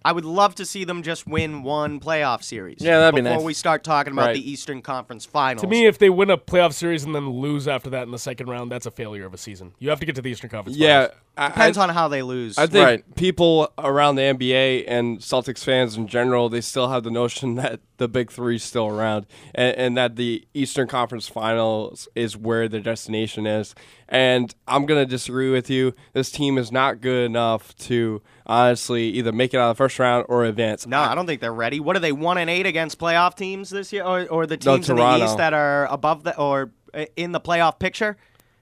[0.06, 2.76] I would love to see them just win one playoff series.
[2.80, 3.32] Yeah, that'd be nice.
[3.34, 4.34] before we start talking about Right.
[4.34, 5.62] the Eastern Conference Finals.
[5.62, 8.18] To me, if they win a playoff series and then lose after that in the
[8.18, 9.72] second round, that's a failure of a season.
[9.78, 10.76] You have to get to the Eastern Conference.
[10.76, 11.20] Yeah, Finals.
[11.36, 12.56] I- depends I- on how they lose.
[12.58, 17.10] I think people around the NBA and Celtics fans in general, they still have the
[17.10, 22.08] notion that the Big Three is still around, and, and that the Eastern Conference Finals
[22.14, 23.74] is where their destination is.
[24.08, 25.94] And I'm gonna disagree with you.
[26.12, 29.98] This team is not good enough to honestly either make it out of the first
[29.98, 30.86] round or advance.
[30.86, 31.80] No, I don't think they're ready.
[31.80, 34.76] What are they one and eight against playoff teams this year, or, or the No,
[34.76, 38.16] teams in the East that are above the or uh, in the playoff picture?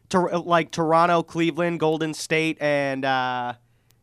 [0.09, 3.55] Tor- like Toronto, Cleveland, Golden State, and uh,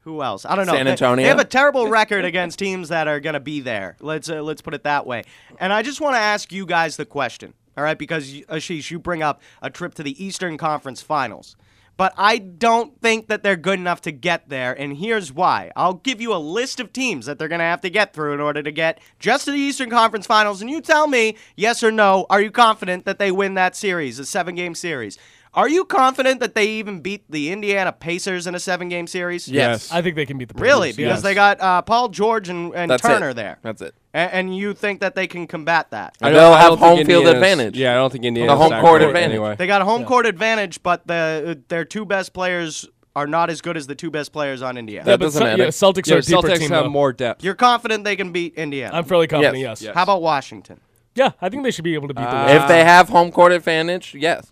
[0.01, 0.45] who else?
[0.45, 0.73] I don't know.
[0.73, 1.23] San Antonio.
[1.23, 3.95] They have a terrible record against teams that are going to be there.
[3.99, 5.23] Let's uh, let's put it that way.
[5.59, 7.97] And I just want to ask you guys the question, all right?
[7.97, 11.55] Because Ashish, you bring up a trip to the Eastern Conference Finals.
[11.97, 15.69] But I don't think that they're good enough to get there, and here's why.
[15.75, 18.33] I'll give you a list of teams that they're going to have to get through
[18.33, 21.83] in order to get just to the Eastern Conference Finals, and you tell me, yes
[21.83, 25.17] or no, are you confident that they win that series, a seven game series?
[25.53, 29.47] Are you confident that they even beat the Indiana Pacers in a seven game series?
[29.47, 29.91] Yes.
[29.91, 30.61] I think they can beat the Pacers.
[30.67, 30.89] Really?
[30.89, 31.21] Because yes.
[31.23, 33.33] they got uh, Paul George and, and That's Turner it.
[33.35, 33.57] there.
[33.63, 33.95] That's it.
[34.13, 36.15] A- and you think that they can combat that?
[36.21, 37.77] I They'll don't- I have don't think home field Indiana's- advantage.
[37.77, 38.47] Yeah, I don't think Indiana.
[38.49, 39.29] The Indiana's home that court advantage.
[39.31, 39.55] Anyway.
[39.57, 43.59] They got a home court advantage, but the their two best players are not as
[43.61, 45.09] good as the two best players on Indiana.
[45.09, 46.69] Yeah, but Ce- yeah, Celtics Yeah, are a deeper Celtics team.
[46.69, 46.89] have though.
[46.91, 47.43] more depth.
[47.43, 48.95] You're confident they can beat Indiana?
[48.95, 49.57] I'm fairly confident.
[49.57, 49.81] Yes.
[49.81, 49.95] Yes.
[49.95, 50.79] How about Washington?
[51.15, 52.55] Yeah, I think they should be able to beat the.
[52.55, 54.51] if they have home court advantage, yes.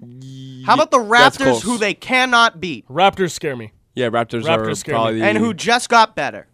[0.00, 1.62] How about the That's Raptors, close.
[1.62, 3.72] who they cannot beat, Raptors scare me.
[3.94, 4.96] Yeah, Raptors, Raptors are scare me.
[4.96, 6.46] probably the, and who just got better?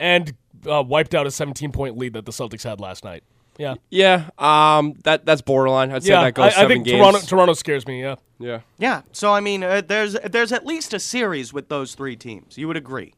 [0.00, 0.34] and
[0.70, 3.22] uh, wiped out a 17 point lead that the Celtics had last night.
[3.58, 3.76] Yeah.
[3.90, 5.90] Yeah, um, that that's borderline.
[5.90, 6.98] I'd say that goes I, I think games.
[6.98, 8.02] Toronto Toronto scares me.
[8.02, 8.16] Yeah.
[8.38, 8.60] Yeah.
[8.78, 9.02] Yeah.
[9.12, 12.58] So I mean, uh, there's there's at least a series with those three teams.
[12.58, 13.14] You would agree?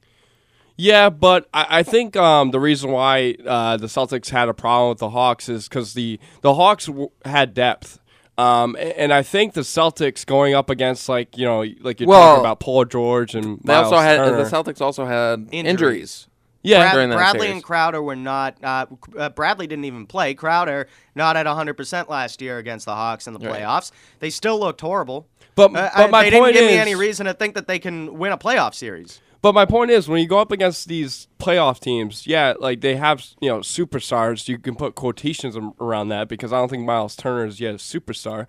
[0.77, 4.91] Yeah, but I, I think um, the reason why uh, the Celtics had a problem
[4.91, 7.98] with the Hawks is because the the Hawks w- had depth.
[8.39, 12.21] Um, and I think the Celtics going up against like you know like you're Well,
[12.37, 14.37] talking about Paul George and They Myles also had Turner.
[14.45, 15.65] the Celtics also had Injuries.
[15.65, 16.25] injuries.
[16.63, 17.53] Yeah, Brad- during that Bradley series.
[17.55, 18.57] and Crowder were not.
[18.63, 20.35] Uh, uh, Bradley didn't even play.
[20.35, 23.63] Crowder not at 100 percent last year against the Hawks in the Right.
[23.63, 23.91] playoffs.
[24.21, 25.27] They still looked horrible.
[25.57, 27.67] But- Uh, but I- my they didn't point give me any reason to think that
[27.67, 29.21] they can win a playoff series.
[29.41, 32.97] But my point is, when you go up against these playoff teams, yeah, like they
[32.97, 34.49] have you know superstars.
[34.49, 37.79] You can put quotations around that because I don't think Myles Turner is yet a
[37.79, 38.47] superstar.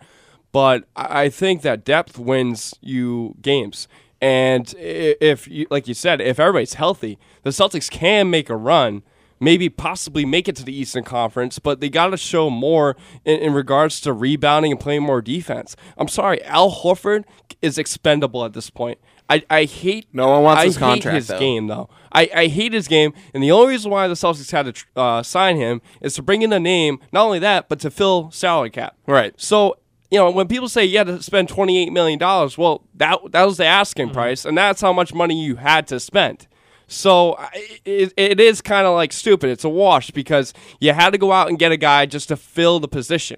[0.52, 3.88] But I think that depth wins you games.
[4.22, 9.04] And if you, like you said, if everybody's healthy, the Celtics can make a run.
[9.42, 13.40] Maybe possibly make it to the Eastern Conference, but they got to show more in,
[13.40, 15.78] in regards to rebounding and playing more defense.
[15.98, 17.24] I'm sorry, Al Horford
[17.62, 19.00] is expendable at this point.
[19.30, 21.40] I, I hate No one wants I his hate contract, his though.
[21.40, 21.90] game though.
[22.12, 24.86] I, I hate his game, and the only reason why the Celtics had to tr-
[24.96, 27.00] uh, sign him is to bring in a name.
[27.12, 28.96] Not only that, but to fill salary cap.
[29.06, 29.34] Right.
[29.40, 29.78] So
[30.10, 33.20] you know when people say you had to spend twenty eight million dollars, well that
[33.32, 34.14] that was the asking Mm-hmm.
[34.16, 36.48] price, and that's how much money you had to spend.
[36.88, 39.52] So I- it, it is kind of like stupid.
[39.52, 42.36] It's a wash because you had to go out and get a guy just to
[42.36, 43.38] fill the position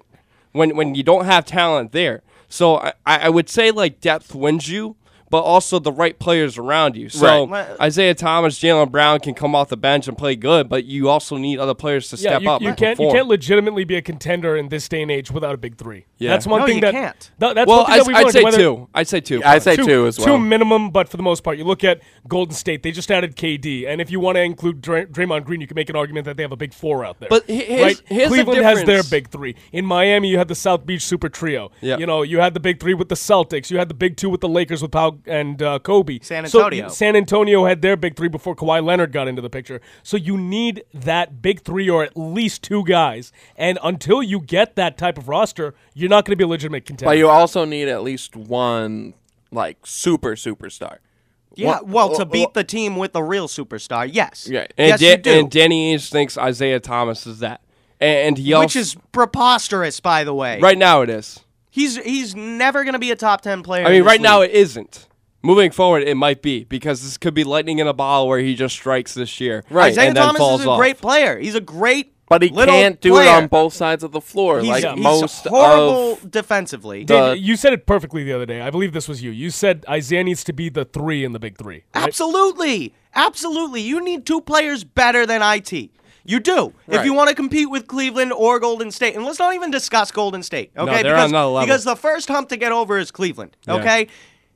[0.52, 2.22] when when you don't have talent there.
[2.48, 4.96] So I, I would say like depth wins you,
[5.32, 7.08] but also the right players around you.
[7.08, 7.66] So Right.
[7.80, 11.36] Isaiah Thomas, Jaylen Brown can come off the bench and play good, but you also
[11.38, 12.62] need other players to Yeah, step you, up.
[12.62, 15.54] you and can't you can't legitimately be a contender in this day and age without
[15.54, 16.04] a big three.
[16.18, 16.30] Yeah.
[16.30, 17.30] That's one No, thing you that can't.
[17.40, 18.88] No, that's well, one thing I'd, that we've I'd learned, say whether- two.
[18.94, 19.42] I'd say two.
[19.44, 20.26] I'd say two as well.
[20.28, 22.82] Two minimum, but for the most part, you look at Golden State.
[22.82, 25.74] They just added KD, and if you want to include Dray- Draymond Green, you can
[25.74, 27.30] make an argument that they have a big four out there.
[27.30, 28.02] But he- here's- right?
[28.06, 29.56] here's the Cleveland has their big three.
[29.72, 31.70] In Miami, you had the South Beach Super Trio.
[31.80, 31.96] Yeah.
[31.96, 33.70] You know, you had the big three with the Celtics.
[33.70, 36.18] You had the big two with the Lakers with Pau and uh, Kobe.
[36.20, 36.88] San So, Antonio.
[36.88, 39.80] San Antonio had their big three before Kawhi Leonard got into the picture.
[40.02, 43.32] So you need that big three or at least two guys.
[43.56, 46.86] And until you get that type of roster, you're not going to be a legitimate
[46.86, 47.10] contender.
[47.10, 49.14] But you also need at least one
[49.50, 50.98] like super superstar.
[51.54, 51.80] Yeah.
[51.80, 54.48] One- well, to well, beat the team with a real superstar, yes.
[54.50, 54.66] Yeah.
[54.78, 55.30] And, yes, Da- you do.
[55.40, 57.60] and Danny Ainge thinks Isaiah Thomas is that,
[58.00, 60.58] and he Which also, is preposterous, by the way.
[60.60, 61.40] right now it is.
[61.70, 63.86] He's he's never going to be a top ten player.
[63.86, 65.06] I mean, this right now it isn't.
[65.42, 68.54] Moving forward, it might be because this could be lightning in a bottle where he
[68.54, 69.90] just strikes this year, Right.
[69.92, 70.78] Isaiah and then Thomas falls is a off.
[70.78, 71.38] great player.
[71.38, 73.26] He's a great, But he little can't do player.
[73.28, 77.04] it on both sides of the floor He's, like he's most horrible of defensively.
[77.04, 78.60] Dave, you said it perfectly the other day.
[78.60, 79.30] I believe this was you.
[79.32, 81.82] You said Isaiah needs to be the three in the big three.
[81.94, 82.04] right?
[82.04, 83.80] Absolutely, absolutely.
[83.80, 85.90] You need two players better than it.
[86.24, 86.72] You do.
[86.86, 90.12] If you want to compete with Cleveland or Golden State, and let's not even discuss
[90.12, 91.02] Golden State, No, okay?
[91.02, 91.66] they're because, another level.
[91.66, 93.74] because the first hump to get over is Cleveland, Yeah.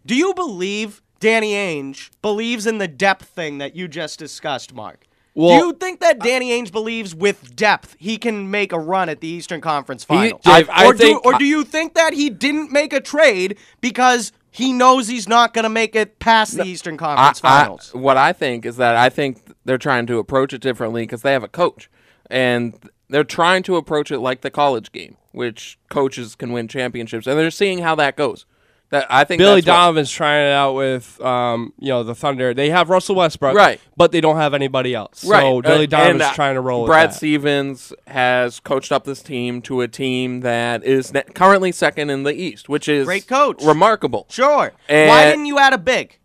[0.06, 5.04] Do you believe Danny Ainge believes in the depth thing that you just discussed, Mark?
[5.34, 9.08] Well- Do you think that Danny Ainge believes with depth he can make a run
[9.08, 10.42] at the Eastern Conference He- Finals?
[10.46, 14.72] I or, do, or do you think that he didn't make a trade because he
[14.72, 17.90] knows he's not going to make it past the Eastern Conference I- Finals?
[17.92, 21.32] what I think is that I think they're trying to approach it differently because they
[21.32, 21.90] have a coach,
[22.30, 22.74] and
[23.10, 27.38] they're trying to approach it like the college game, which coaches can win championships, and
[27.38, 28.46] they're seeing how that goes.
[28.90, 32.14] That I think Billy that's what- Donovan's trying it out with, um, you know, the
[32.14, 32.54] Thunder.
[32.54, 33.80] They have Russell Westbrook, Right.
[33.96, 35.24] But they don't have anybody else.
[35.24, 35.40] Right.
[35.40, 36.82] So Billy Uh, Donovan's and, uh, trying to roll.
[36.82, 37.14] with Brad that.
[37.14, 42.22] Stevens has coached up this team to a team that is ne- currently second in
[42.22, 43.60] the East, which is Great coach.
[43.64, 44.26] remarkable.
[44.30, 44.72] Sure.
[44.88, 46.18] And- Why didn't you add a big?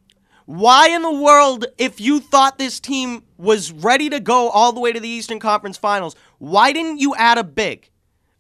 [0.46, 4.80] Why in the world, if you thought this team was ready to go all the
[4.82, 7.90] way to the Eastern Conference Finals, why didn't you add a big?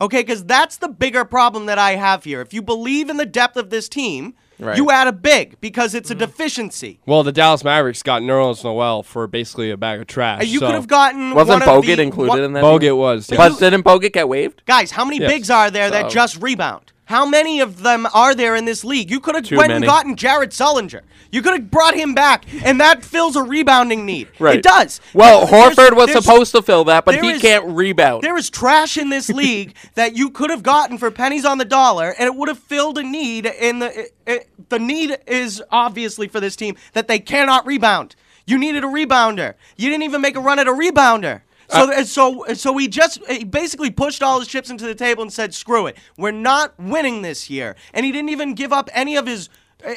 [0.02, 2.42] Okay, because that's the bigger problem that I have here.
[2.42, 4.78] If you believe in the depth of this team, Right.
[4.78, 6.20] you add a big because it's a mm-hmm.
[6.20, 7.00] deficiency.
[7.08, 10.46] Well, the Dallas Mavericks got Nerlens Noel for basically a bag of trash.
[10.46, 12.64] You so- could have gotten Wasn't one of Bogut the- included one- in that?
[12.64, 12.98] Bogut deal?
[12.98, 13.38] was, yeah.
[13.38, 14.64] But didn't Bogut get waived?
[14.66, 15.32] Guys, how many Yes.
[15.32, 16.92] bigs are there that just rebound?
[17.12, 19.12] How many of them are there in this league?
[19.12, 21.02] You could have went and gotten Jared Sullinger.
[21.30, 24.30] You could have brought him back, and that fills a rebounding need.
[24.40, 24.56] Right.
[24.60, 25.02] It does.
[25.14, 28.22] Well, There's- Horford was there's- supposed to fill that, but he is- can't rebound.
[28.24, 31.66] There is trash in this league that you could have gotten for pennies on the
[31.66, 33.46] dollar, and it would have filled a need.
[33.46, 38.16] In the it, it- the need is obviously for this team that they cannot rebound.
[38.48, 39.56] You needed a rebounder.
[39.76, 41.42] You didn't even make a run at a rebounder.
[41.72, 44.96] So, and so, and so he just he basically pushed all his chips into the
[44.96, 48.74] table and said, "Screw it, we're not winning this year." And he didn't even give
[48.74, 49.50] up any of his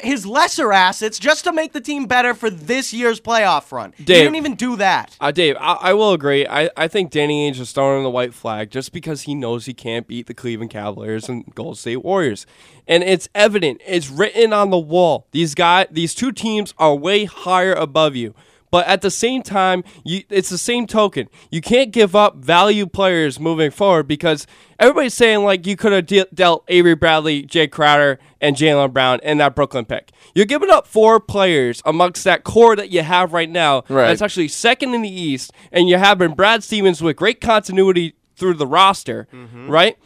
[0.03, 3.93] his lesser assets just to make the team better for this year's playoff run.
[3.99, 5.15] he Dave- didn't even do that.
[5.21, 6.47] Uh, Dave, I, I will agree.
[6.47, 9.75] I, I think Danny Ainge is throwing the white flag just because he knows he
[9.75, 12.47] can't beat the Cleveland Cavaliers and Golden State Warriors,
[12.89, 13.83] and it's evident.
[13.87, 15.27] It's written on the wall.
[15.33, 18.35] These guys, these two teams are way higher above you.
[18.75, 21.29] But at the same time, you, it's the same token.
[21.49, 24.49] You can't give up value players moving forward because
[24.81, 29.21] everybody's saying like you could have de- dealt Avery Bradley, Jae Crowder, and Jaylen Brown
[29.23, 30.11] in that Brooklyn pick.
[30.35, 33.85] You're giving up four players amongst that core that you have right now.
[33.89, 34.09] Right.
[34.09, 38.17] That's actually second in the East, and you have been Brad Stevens with great continuity
[38.35, 39.71] through the roster, Mm-hmm.
[39.71, 39.97] right?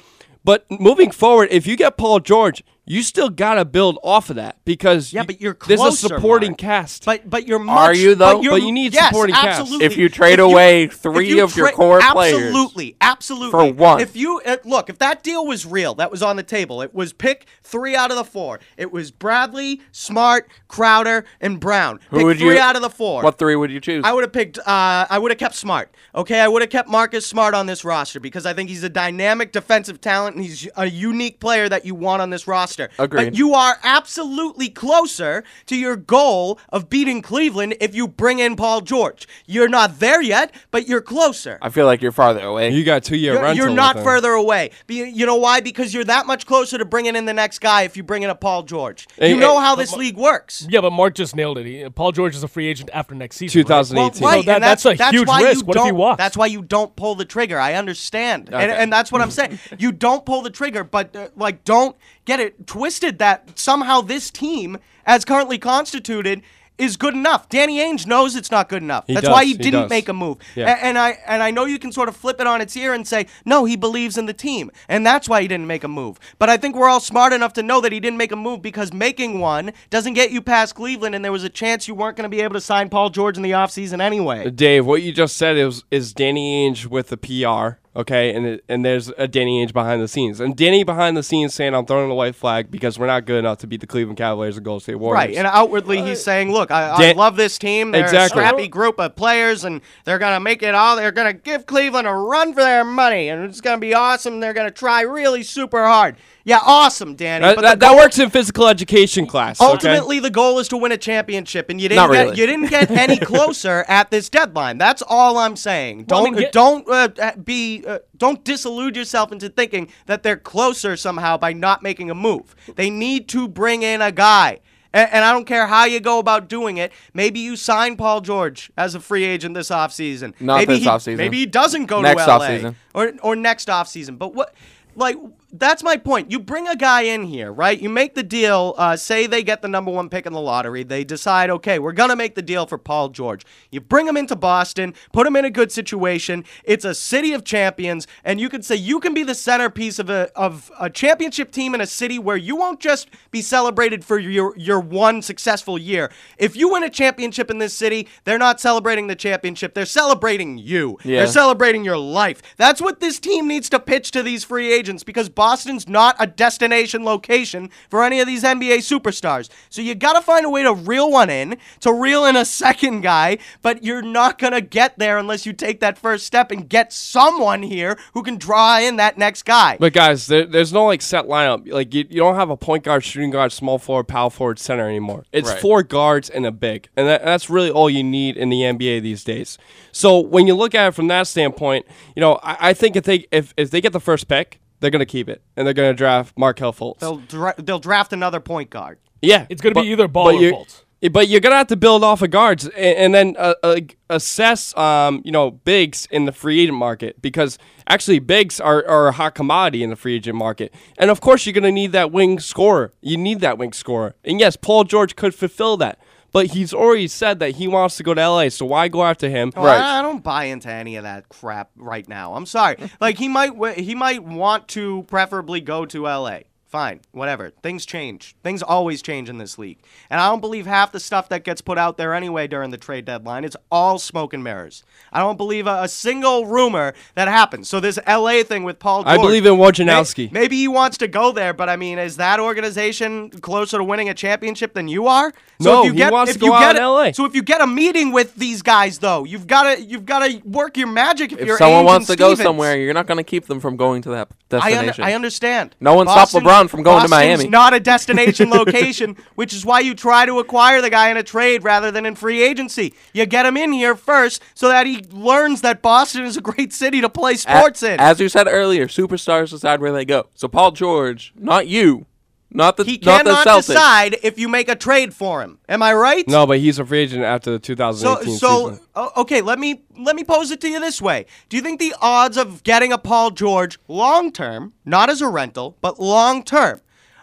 [0.45, 4.57] But moving forward, if you get Paul George, you still gotta build off of that
[4.65, 6.59] because Yeah, but you're closer, there's a supporting Mark.
[6.59, 7.05] cast.
[7.05, 8.37] But but you're much, Are you, though?
[8.37, 9.73] But, you're- But you need yes, supporting cast.
[9.81, 13.51] If you trade If away if three you of your tra- core players absolutely, absolutely
[13.51, 14.01] for one.
[14.01, 16.83] If you uh, look, if that deal was real, that was on the table.
[16.83, 18.61] It was pick three out of the four.
[18.77, 22.01] It was Bradley, Smart, Crowder, and Brown.
[22.11, 22.61] Who pick would three you?
[22.61, 23.23] out of the four.
[23.23, 24.05] What three would you choose?
[24.05, 24.59] I would have picked.
[24.59, 25.95] Uh, I would have kept Smart.
[26.15, 28.89] Okay, I would have kept Marcus Smart on this roster because I think he's a
[28.89, 32.78] dynamic defensive talent and he's a unique player that you want on this roster.
[32.99, 33.25] Agreed.
[33.27, 38.57] But you are absolutely closer to your goal of beating Cleveland if you bring in
[38.57, 39.27] Paul George.
[39.47, 41.59] You're not there yet, but you're closer.
[41.63, 42.71] I feel like you're farther away.
[42.71, 43.67] you got two year You're, rental.
[43.67, 44.05] you're not with him.
[44.05, 44.71] further away.
[44.89, 45.61] You know why?
[45.61, 48.31] Because you're that much closer to bringing in the next guy if you bring in
[48.31, 49.07] a Paul George.
[49.17, 50.67] Hey, you know hey, how this league works.
[50.69, 51.67] Yeah, but Mark just nailed it.
[51.67, 53.59] He, Paul George is a free agent after next season.
[53.61, 53.67] right?
[53.67, 54.23] 2018.
[54.23, 55.61] Well, right, So that- and that's a huge why risk.
[55.61, 56.19] You What if he don't- walks?
[56.19, 57.59] That's why you don't pull the trigger.
[57.59, 59.59] I understand, and, and that's what I'm saying.
[59.79, 61.97] You don't pull the trigger, but uh, like, don't
[62.29, 66.43] get it twisted that somehow this team, as currently constituted.
[66.87, 67.49] Is good enough.
[67.49, 69.03] Danny Ainge knows it's not good enough.
[69.09, 70.37] He That's why does, he he didn't make a move.
[70.55, 70.77] Yeah.
[70.77, 72.95] A- And, I and I know you can sort of flip it on its ear
[72.95, 75.89] and say, no, he believes in the team, and that's why he didn't make a
[75.89, 76.21] move.
[76.39, 78.63] But I think we're all smart enough to know that he didn't make a move
[78.63, 82.17] because making one doesn't get you past Cleveland, and there was a chance you weren't
[82.17, 84.49] going to be able to sign Paul George in the offseason anyway.
[84.49, 88.65] Dave, what you just said is is Danny Ainge with the PR, okay, and it,
[88.69, 91.85] and there's a Danny Ainge behind the scenes, and Danny behind the scenes saying I'm
[91.85, 94.65] throwing the white flag because we're not good enough to beat the Cleveland Cavaliers and
[94.65, 95.19] Golden State Warriors.
[95.29, 97.91] Right, and outwardly he's saying, "Look, I, I love this team.
[97.91, 98.43] They're Exactly.
[98.43, 100.97] a scrappy group of players, and they're gonna make it all.
[100.97, 104.41] They're gonna give Cleveland a run for their money, and it's gonna be awesome.
[104.41, 106.17] They're gonna try really super hard.
[106.49, 107.43] Yeah, awesome, Danny.
[107.45, 109.61] that, but that, that works in physical education class.
[109.61, 109.71] okay?
[109.71, 112.41] Ultimately, the goal is to win a championship, and you didn't Not get really.
[112.41, 114.79] you didn't get any closer at this deadline.
[114.79, 116.07] That's all I'm saying.
[116.09, 120.23] Well, I Don't mean, get- don't uh, be uh, don't disillude yourself into thinking that
[120.23, 122.57] they're closer somehow by not making a move.
[122.77, 124.61] They need to bring in a guy.
[124.95, 126.93] And, and I don't care how you go about doing it.
[127.13, 130.33] Maybe you sign Paul George as a free agent this offseason.
[130.41, 131.17] Not maybe this he, offseason.
[131.19, 132.39] Maybe he doesn't go Next to LA.
[132.49, 132.75] offseason.
[132.95, 134.17] Or, or next offseason.
[134.17, 134.55] But what,
[134.97, 135.19] like,
[135.53, 136.31] that's my point.
[136.31, 137.81] You bring a guy in here, right?
[137.81, 138.75] You make the deal.
[138.77, 140.83] Uh, say they get the number one pick in the lottery.
[140.83, 143.47] They decide, okay, we're gonna make the deal for Paul George.
[143.71, 146.45] You bring him into Boston, put him in a good situation.
[146.65, 150.11] It's a city of champions, and you can say you can be the centerpiece of
[150.11, 154.19] a of a championship team in a city where you won't just be celebrated for
[154.19, 156.11] your your one successful year.
[156.37, 159.73] If you win a championship in this city, they're not celebrating the championship.
[159.73, 160.99] They're celebrating you.
[161.05, 161.19] Yeah.
[161.19, 162.43] They're celebrating your life.
[162.59, 166.27] That's what this team needs to pitch to these free agents because Boston's not a
[166.27, 169.49] destination location for any of these NBA superstars.
[169.71, 172.45] So you got to find a way to reel one in, to reel in a
[172.45, 176.51] second guy, but you're not going to get there unless you take that first step
[176.51, 179.77] and get someone here who can draw in that next guy.
[179.79, 181.71] But guys, there, there's no like set lineup.
[181.73, 184.89] Like you, you don't have a point guard, shooting guard, small forward, power forward, center
[184.89, 185.25] anymore.
[185.33, 185.61] It's Right.
[185.61, 189.03] four guards and a big, and that, that's really all you need in the NBA
[189.03, 189.57] these days.
[189.93, 191.87] So when you look at it from that standpoint,
[192.17, 194.91] you know, I, I think if they if, if they get the first pick, they're
[194.91, 196.99] gonna keep it, and they're gonna draft Markelle Fultz.
[197.01, 198.99] They'll dra- they'll draft another point guard.
[199.23, 200.83] Yeah, It's gonna be either Ball but or you- Fultz.
[201.13, 203.77] But you're gonna have to build off of guards and, and then uh, uh,
[204.11, 207.57] assess, um, you know, bigs in the free agent market because
[207.89, 210.75] actually bigs are, are a hot commodity in the free agent market.
[210.99, 212.95] And of course, you're gonna need that wing scorer.
[213.01, 214.17] You need that wing scorer.
[214.25, 216.01] And yes, Paul George could fulfill that.
[216.39, 219.29] But he's already said that he wants to go to LA, so why go after
[219.29, 219.53] him?
[219.57, 222.35] Oh, I, I don't buy into any of that crap right now.
[222.35, 222.77] I'm sorry.
[223.01, 226.39] like he might w- he might want to preferably go to LA.
[226.69, 227.51] Fine, whatever.
[227.63, 228.37] Things change.
[228.43, 229.79] Things always change in this league.
[230.11, 232.77] And I don't believe half the stuff that gets put out there anyway during the
[232.77, 233.45] trade deadline.
[233.45, 234.85] It's all smoke and mirrors.
[235.11, 237.71] I don't believe a, a single rumor that happens.
[237.71, 239.57] So this LA thing with Paul I believe in
[239.87, 239.95] may-
[240.31, 244.11] Maybe he wants to go there, but I mean, is that organization closer to winning
[244.11, 245.33] a championship than you are?
[245.61, 247.13] No, if you he get, wants if to you go get out in LA.
[247.13, 250.21] So if you get a meeting with these guys, though, you've got to you've got
[250.21, 251.33] to work your magic.
[251.33, 253.47] If, If you're someone Ainge wants to and go somewhere, you're not going to keep
[253.47, 255.05] them from going to that I, destination.
[255.05, 255.75] I understand.
[255.81, 257.49] No one stopped Boston- LeBron from going to Boston's Miami.
[257.49, 261.23] not a destination location, which is why you try to acquire the guy in a
[261.23, 262.95] trade rather than in free agency.
[263.13, 266.73] You get him in here first so that he learns that Boston is a great
[266.73, 267.99] city to play sports in.
[268.01, 270.27] As you said earlier, superstars decide where they go.
[270.35, 272.07] So Paul George, not you,
[272.51, 273.67] not the he not the cannot Celtics.
[273.67, 275.59] decide if you make a trade for him.
[275.69, 276.27] Am I right?
[276.27, 278.87] No, but he's a free agent after the So, 2018 so season.
[278.95, 281.79] o- okay, let me let me pose it to you this way: Do you think
[281.81, 286.43] the odds of getting a Paul George long term, not as a rental, but long
[286.43, 286.81] term,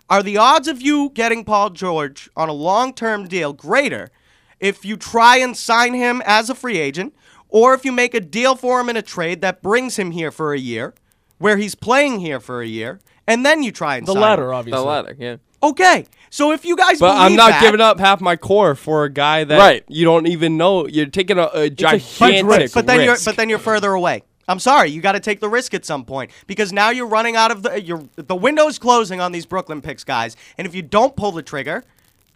[0.09, 4.09] are the odds of you getting Paul George on a long term deal greater
[4.59, 7.13] if you try and sign him as a free agent,
[7.49, 10.32] or if you make a deal for him in a trade that brings him here
[10.32, 10.93] for a year,
[11.39, 14.49] where he's playing here for a year, and then you try and The sign latter,
[14.49, 14.55] him?
[14.55, 14.82] obviously.
[14.82, 15.36] The latter, yeah.
[15.63, 18.76] Okay, so if you guys But believe I'm not that- giving up half my core
[18.76, 19.84] for a guy that Right.
[19.88, 20.86] you don't even know.
[20.88, 22.73] You're taking a, a huge gigantic risk.
[22.76, 24.23] but then you're but then you're further away.
[24.47, 27.36] I'm sorry, you got to take the risk at some point because now you're running
[27.36, 30.36] out of the your the window's closing on these Brooklyn picks, guys.
[30.59, 31.84] And if you don't pull the trigger,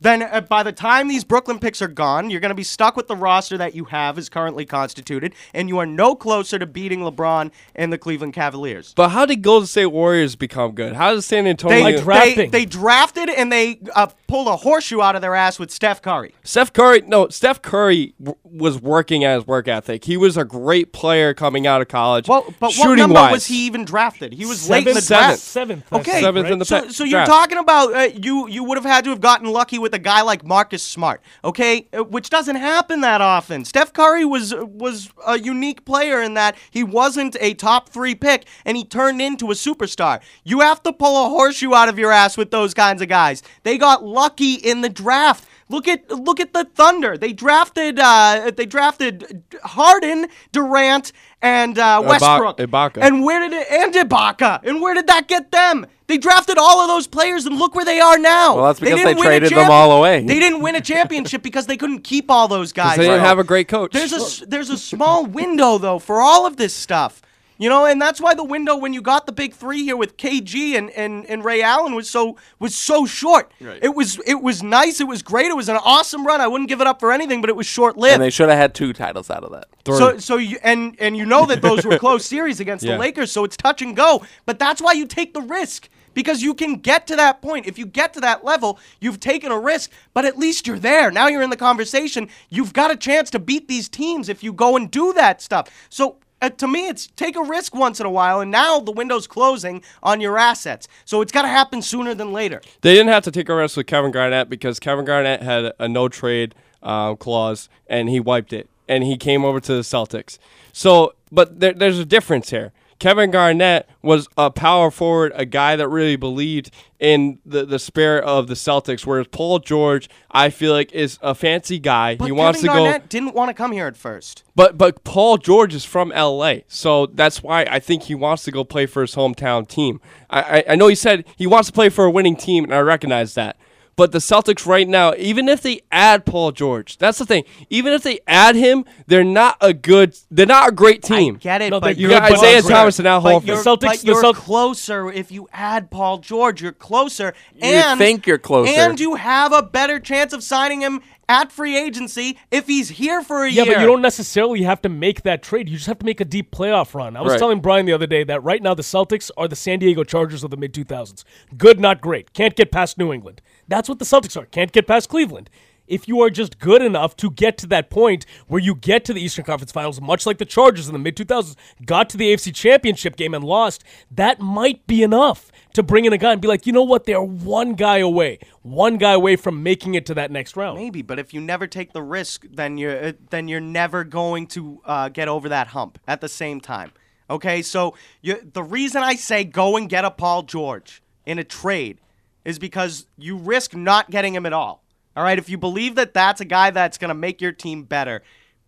[0.02, 2.96] then uh, by the time these Brooklyn picks are gone, you're going to be stuck
[2.96, 6.66] with the roster that you have is currently constituted, and you are no closer to
[6.66, 8.94] beating LeBron and the Cleveland Cavaliers.
[8.96, 10.94] But how did Golden State Warriors become good?
[10.96, 11.84] How does San Antonio?
[11.98, 15.60] They, By they, they drafted and they uh, pulled a horseshoe out of their ass
[15.60, 16.34] with Steph Curry.
[16.44, 20.06] Steph Curry, no, Steph Curry w- was working at his work ethic.
[20.06, 22.28] He was a great player coming out of college.
[22.28, 23.32] Well, but what number wise.
[23.34, 24.34] was he even drafted?
[24.34, 25.28] He was late in the Seventh.
[25.28, 25.40] draft.
[25.40, 25.84] Seventh.
[25.94, 26.54] I Okay, Seventh right?
[26.54, 27.30] in the so, pa- so you're draft.
[27.32, 30.22] talking about uh, you you would have had to have gotten lucky with a guy
[30.22, 33.66] like Marcus Smart, okay, Uh, which doesn't happen that often.
[33.66, 38.46] Steph Curry was was a unique player in that he wasn't a top three pick
[38.66, 40.20] and he turned into a superstar.
[40.44, 43.42] You have to pull a horseshoe out of your ass with those kinds of guys.
[43.64, 45.46] They got lucky in the draft.
[45.72, 47.16] Look at look at the Thunder.
[47.16, 51.12] They drafted uh, they drafted Harden, Durant,
[51.44, 52.58] and uh, Westbrook.
[52.58, 52.98] Ibaka.
[53.04, 54.62] And where did it and Ibaka?
[54.64, 55.86] And where did that get them?
[56.08, 58.56] They drafted all of those players, and look where they are now.
[58.56, 60.26] Well, that's because they a traded them all away.
[60.26, 62.98] They didn't win a championship because they couldn't keep all those guys.
[62.98, 63.28] they didn't Right.
[63.28, 63.92] have a great coach.
[63.94, 67.22] There's a there's a small window though for all of this stuff.
[67.62, 70.16] You know, and that's why the window when you got the big three here with
[70.16, 73.52] KG and, and, and Ray Allen was so was so short.
[73.60, 73.80] Right.
[73.84, 75.02] It was it was nice.
[75.02, 75.48] It was great.
[75.48, 76.40] It was an awesome run.
[76.40, 78.14] I wouldn't give it up for anything, but it was short lived.
[78.14, 79.68] And they should have had two titles out of that.
[79.86, 82.94] So so you and and you know that those were close series against Yeah.
[82.94, 84.24] the Lakers, so it's touch and go.
[84.46, 85.90] But that's why you take the risk.
[86.14, 87.68] Because you can get to that point.
[87.68, 91.12] If you get to that level, you've taken a risk, but at least you're there.
[91.12, 92.30] Now you're in the conversation.
[92.50, 95.70] You've got a chance to beat these teams if you go and do that stuff.
[95.90, 98.92] So uh, to me, it's take a risk once in a while, and now the
[98.92, 100.88] window's closing on your assets.
[101.06, 102.62] So it's got to happen sooner than later.
[102.82, 105.88] They didn't have to take a risk with Kevin Garnett because Kevin Garnett had a
[105.88, 110.38] no trade um, clause and he wiped it and he came over to the Celtics.
[110.72, 112.72] So, but there, there's a difference here.
[113.00, 116.70] Kevin Garnett was a power forward, a guy that really believed
[117.00, 119.06] in the, the spirit of the Celtics.
[119.06, 122.16] Whereas Paul George, I feel like, is a fancy guy.
[122.16, 123.08] But he wants to Garnett go.
[123.08, 124.44] didn't want to come here at first.
[124.54, 128.52] But but Paul George is from L.A., so that's why I think he wants to
[128.52, 130.02] go play for his hometown team.
[130.30, 132.74] I, I, I know he said he wants to play for a winning team, and
[132.74, 133.58] I recognize that.
[134.00, 137.44] But the Celtics right now, even if they add Paul George, that's the thing.
[137.70, 140.18] Even if they add him, they're not a good.
[140.32, 141.36] They're not a great team.
[141.36, 142.72] Get it, No, but they- You Good got Paul Isaiah George.
[142.72, 143.46] Thomas and Al But Horford.
[143.48, 146.62] you're, Celtics- but you're Celt- closer if you add Paul George.
[146.62, 148.72] You're closer, You and think you're closer.
[148.72, 153.22] and you have a better chance of signing him at free agency if he's here
[153.22, 153.72] for a Yeah, year.
[153.72, 155.70] Yeah, but you don't necessarily have to make that trade.
[155.70, 157.16] You just have to make a deep playoff run.
[157.16, 157.40] I was Right.
[157.40, 160.44] telling Brian the other day that right now the Celtics are the San Diego Chargers
[160.44, 161.24] of the mid 2000s.
[161.58, 162.34] Good, not great.
[162.34, 163.42] Can't get past New England.
[163.68, 164.46] That's what the Celtics are.
[164.48, 165.50] Can't get past Cleveland.
[165.90, 169.14] If you are just good enough to get to that point where you get to
[169.14, 172.32] the Eastern Conference Finals, much like the Chargers in the mid 2000s got to the
[172.32, 176.42] AFC Championship game and lost, that might be enough to bring in a guy and
[176.42, 177.06] be like, you know what?
[177.06, 180.78] They're one guy away, one guy away from making it to that next round.
[180.78, 184.48] Maybe, but if you never take the risk, then you're uh, then you're never going
[184.48, 186.00] to uh, get over that hump.
[186.08, 186.92] At the same time,
[187.30, 187.62] okay.
[187.62, 192.00] So you, the reason I say go and get a Paul George in a trade
[192.46, 194.84] is because you risk not getting him at all.
[195.16, 197.84] All right, if you believe that that's a guy that's going to make your team
[197.84, 198.22] better,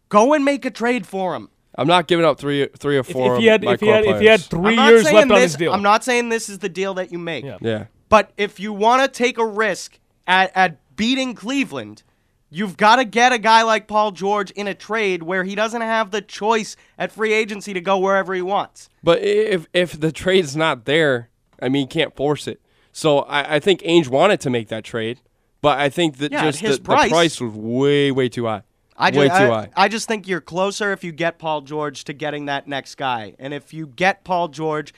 [0.10, 1.50] go and make a trade for him.
[1.76, 3.36] I'm not giving up three, three or four.
[3.36, 5.04] if he had, of my if he had, if he had three I'm not years
[5.04, 7.18] saying left on this, his deal, I'm not saying this is the deal that you
[7.18, 7.46] make.
[7.46, 7.58] Yeah.
[7.62, 7.86] yeah.
[8.10, 12.04] But if you want to take a risk at, at beating Cleveland,
[12.50, 15.82] you've got to get a guy like Paul George in a trade where he doesn't
[15.82, 18.89] have the choice at free agency to go wherever he wants.
[19.02, 21.30] But if if the trade's not there,
[21.62, 22.62] I mean, you can't force it.
[22.92, 25.22] So I, I think Ainge wanted to make that trade,
[25.62, 27.05] but I think that Yeah, just his the, price.
[27.05, 28.64] the price was way way too high.
[28.97, 29.70] I way just, too I, high.
[29.76, 33.34] I just think you're closer if you get Paul George to getting that next guy.
[33.39, 34.93] And if you get Paul George,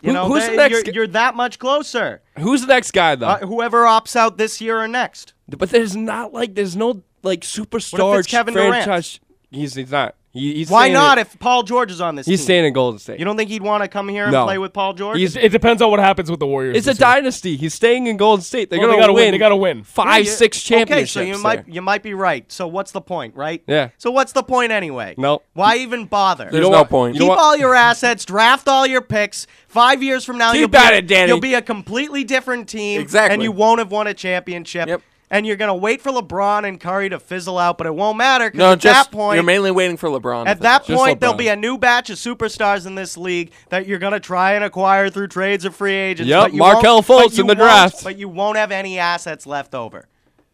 [0.00, 2.22] you Who- know, who's the they- next you're, you're that much closer.
[2.38, 3.26] Who's the next guy though?
[3.26, 5.34] Uh, whoever opts out this year or next.
[5.48, 8.72] but there's not like there's no like superstar Kevin Durant?
[8.84, 9.20] franchise.
[9.50, 10.14] He's he's not.
[10.34, 12.32] He, he's Why not in- if Paul George is on this team?
[12.32, 12.44] he's team?
[12.44, 13.20] staying in Golden State.
[13.20, 14.44] You don't think he'd want to come here and No.
[14.44, 15.16] play with Paul George?
[15.16, 16.76] He's- It depends on what happens with the Warriors.
[16.76, 16.96] it's a year.
[16.96, 17.56] dynasty.
[17.56, 18.68] He's staying in Golden State.
[18.68, 19.26] They're Well, gonna gotta win.
[19.26, 19.30] win.
[19.32, 19.84] They gotta win.
[19.84, 21.42] five, Yeah, you- six Okay, so you there.
[21.42, 22.44] might you might be right.
[22.50, 23.62] So what's the point, right?
[23.68, 23.90] Yeah.
[23.96, 25.14] So what's the point anyway?
[25.16, 25.42] No.
[25.52, 26.48] Why even bother?
[26.50, 26.90] There's know no what?
[26.90, 27.16] point.
[27.16, 29.46] Keep all your assets, draft all your picks.
[29.68, 31.28] Five years from now, Keep you'll be at a, it, Danny.
[31.28, 33.34] You'll be a completely different team, Exactly.
[33.34, 34.88] and you won't have won a championship.
[34.88, 35.00] Yep.
[35.34, 38.44] And you're gonna wait for LeBron and Curry to fizzle out, but it won't matter
[38.46, 40.46] because No, at just that point, you're mainly waiting for LeBron.
[40.46, 43.98] at that point, there'll be a new batch of superstars in this league that you're
[43.98, 46.28] gonna try and acquire through trades or free agents.
[46.30, 48.04] Yep, but you Markelle won't- but Fultz in the draft.
[48.04, 50.06] but you won't have any assets left over.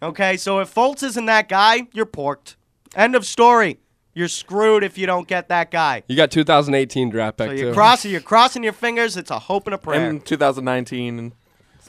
[0.03, 2.57] Okay, so if Fultz isn't that guy, you're porked.
[2.97, 3.81] End of story.
[4.15, 6.05] You're screwed if you don't get that guy.
[6.09, 9.19] You got 2018 draft pick So you're crossing, you're crossing your fingers.
[9.19, 10.09] It's a hope and a prayer.
[10.09, 11.33] in 2019 and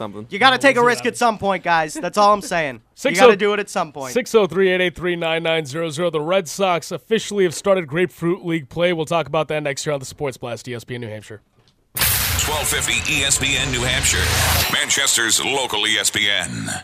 [0.01, 0.25] something.
[0.31, 1.93] you got to take a risk at some point, guys.
[1.93, 2.81] That's all I'm saying.
[3.03, 4.15] You got oh- to do it at some point.
[4.15, 6.11] 603-883-9900.
[6.11, 8.93] The Red Sox officially have started Grapefruit League play.
[8.93, 11.41] We'll talk about that next year on the Sports Blast, ESPN New Hampshire.
[11.93, 14.25] 1250 ESPN New Hampshire,
[14.73, 16.83] Manchester's local ESPN.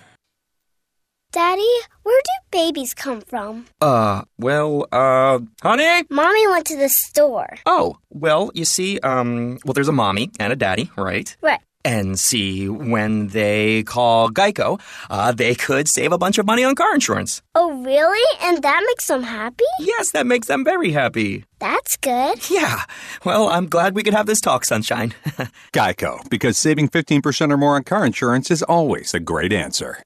[1.31, 1.67] Daddy,
[2.03, 3.65] where do babies come from?
[3.81, 6.05] Uh, well, uh, honey?
[6.09, 7.57] Mommy went to the store.
[7.65, 11.35] Oh, well, you see, um, well, there's a mommy and a daddy, right?
[11.41, 11.59] Right.
[11.87, 14.77] And see, when they call Geico,
[15.09, 17.41] uh, they could save a bunch of money on car insurance.
[17.55, 18.37] Oh, really?
[18.41, 19.63] And that makes them happy?
[19.79, 21.45] Yes, that makes them very happy.
[21.59, 22.49] That's good.
[22.49, 22.83] Yeah.
[23.23, 25.13] Well, I'm glad we could have this talk, Sunshine.
[25.71, 30.03] Geico, because saving 15% or more on car insurance is always a great answer.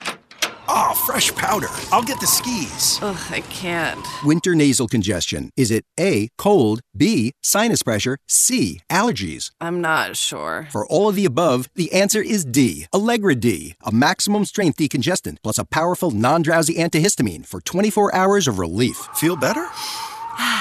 [0.74, 1.68] Oh, fresh powder.
[1.92, 2.98] I'll get the skis.
[3.02, 4.00] Ugh, I can't.
[4.24, 5.50] Winter nasal congestion.
[5.58, 9.52] Is it A, cold, B, sinus pressure, C, allergies?
[9.60, 10.70] I'm not sure.
[10.72, 15.40] For all of the above, the answer is D, Allegra D, a maximum strength decongestant
[15.44, 18.96] plus a powerful non drowsy antihistamine for 24 hours of relief.
[19.16, 19.68] Feel better?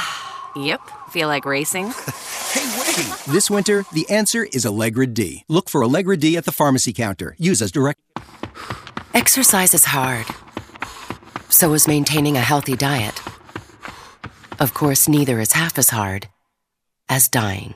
[0.56, 0.80] Yep.
[1.10, 1.94] Feel like racing?
[2.50, 3.06] Hey, wait!
[3.32, 5.44] This winter, the answer is Allegra D.
[5.46, 7.36] Look for Allegra D at the pharmacy counter.
[7.38, 8.00] Use as direct.
[9.12, 10.24] Exercise is hard.
[11.48, 13.20] So is maintaining a healthy diet.
[14.60, 16.28] Of course, neither is half as hard
[17.08, 17.74] as dying.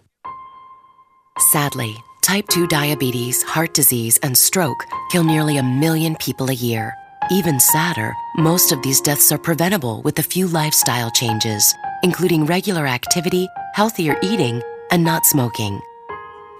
[1.50, 6.94] Sadly, type 2 diabetes, heart disease, and stroke kill nearly a million people a year.
[7.32, 11.74] Even sadder, most of these deaths are preventable with a few lifestyle changes,
[12.04, 14.62] including regular activity, healthier eating,
[14.92, 15.80] and not smoking.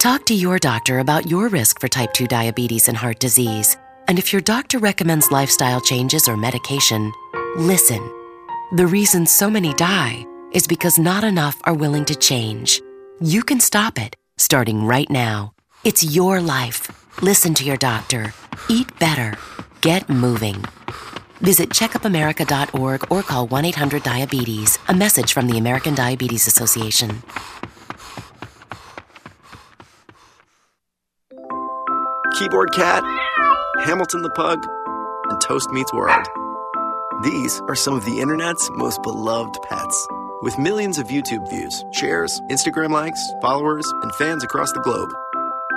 [0.01, 3.77] Talk to your doctor about your risk for type 2 diabetes and heart disease.
[4.07, 7.13] And if your doctor recommends lifestyle changes or medication,
[7.57, 8.03] listen.
[8.73, 12.83] The reason so many die is because not enough are willing to change.
[13.21, 15.55] You can stop it, starting right now.
[15.85, 16.91] It's your life.
[17.23, 18.35] Listen to your doctor.
[18.69, 19.39] Eat better.
[19.81, 20.65] Get moving.
[21.41, 24.79] Visit checkupamerica.org or call 1 800 Diabetes.
[24.89, 27.23] A message from the American Diabetes Association.
[32.39, 33.05] Keyboard Cat,
[33.85, 34.67] Hamilton the Pug,
[35.29, 36.27] and Toast Meets World.
[37.23, 40.09] These are some of the internet's most beloved pets.
[40.41, 45.11] With millions of YouTube views, shares, Instagram likes, followers, and fans across the globe.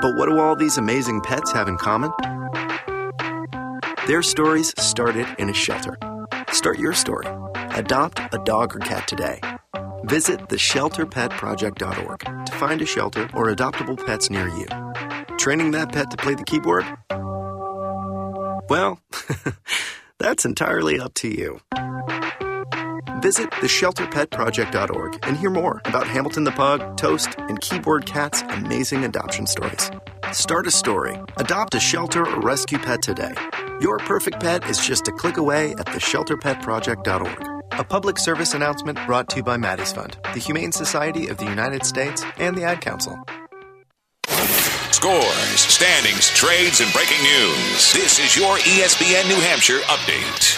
[0.02, 2.14] But what do all these amazing pets have in common?
[4.08, 5.98] Their stories started in a shelter.
[6.54, 7.28] Start your story.
[7.72, 9.42] Adopt a dog or cat today.
[10.06, 14.68] Visit theshelterpetproject.org to find a shelter or adoptable pets near you.
[15.38, 16.86] Training that pet to play the keyboard?
[18.70, 19.00] Well,
[20.20, 21.62] that's entirely up to you.
[23.22, 29.48] Visit theshelterpetproject.org and hear more about Hamilton the Pug, Toast, and Keyboard Cat's amazing adoption
[29.48, 29.90] stories.
[30.32, 33.34] Start a story, adopt a shelter or rescue pet today.
[33.82, 37.48] Your perfect pet is just a click away at theshelterpetproject.org.
[37.80, 41.46] A public service announcement brought to you by Maddie's Fund, the Humane Society of the
[41.46, 43.18] United States, and the Ad Council.
[44.98, 47.94] Scores, standings, trades, and breaking news.
[47.94, 50.58] This is your ESPN New Hampshire update.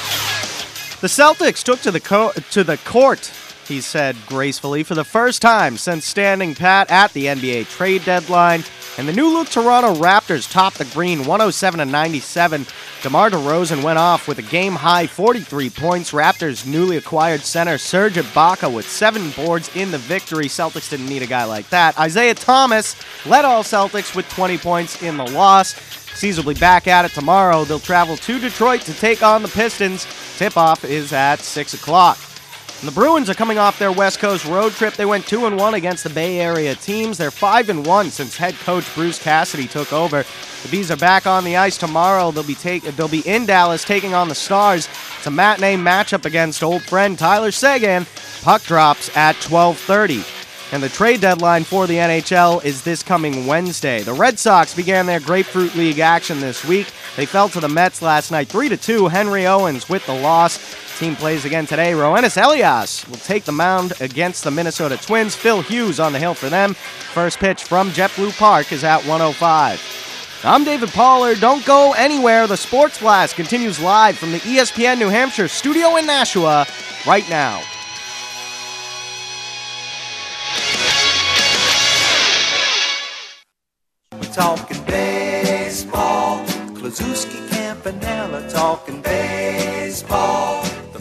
[1.02, 3.30] The Celtics took to the co- to the court,
[3.68, 8.64] he said gracefully, for the first time since standing pat at the NBA trade deadline.
[9.00, 12.68] And the new look Toronto Raptors topped the green 107 to 97.
[13.02, 16.12] DeMar DeRozan went off with a game high 43 points.
[16.12, 20.48] Raptors' newly acquired center Serge Ibaka with seven boards in the victory.
[20.48, 21.98] Celtics didn't need a guy like that.
[21.98, 25.76] Isaiah Thomas led all Celtics with 20 points in the loss.
[26.16, 27.64] Caesar will be back at it tomorrow.
[27.64, 30.06] They'll travel to Detroit to take on the Pistons.
[30.38, 32.18] Tip off is at 6 o'clock.
[32.80, 34.94] And the Bruins are coming off their West Coast road trip.
[34.94, 37.18] They went 2 and 1 against the Bay Area teams.
[37.18, 40.24] They're 5 and 1 since head coach Bruce Cassidy took over.
[40.64, 42.32] The Bees are back on the ice tomorrow.
[42.32, 44.88] They'll be take, they'll be in Dallas taking on the Stars.
[45.18, 48.06] It's a matinee matchup against old friend Tyler Seguin.
[48.44, 50.24] Puck drops at 12:30.
[50.72, 54.04] And the trade deadline for the NHL is this coming Wednesday.
[54.04, 56.88] The Red Sox began their Grapefruit League action this week.
[57.18, 59.08] They fell to the Mets last night 3 to 2.
[59.08, 60.58] Henry Owens with the loss.
[61.00, 61.94] Team plays again today.
[61.94, 65.34] Roenis Elias will take the mound against the Minnesota Twins.
[65.34, 66.74] Phil Hughes on the hill for them.
[66.74, 70.42] First pitch from JetBlue Park is at 105.
[70.44, 71.40] I'm David Pollard.
[71.40, 72.48] Don't go anywhere.
[72.48, 76.68] The Sports Blast continues live from the ESPN New Hampshire studio in Nashua
[77.08, 77.62] right now.
[84.12, 86.46] We're talking baseball.
[86.76, 90.59] Kluszewski Campanella talking baseball.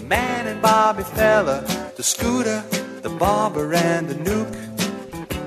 [0.09, 1.61] The man and Bobby Feller,
[1.97, 2.65] the scooter,
[3.03, 4.55] the barber, and the nuke.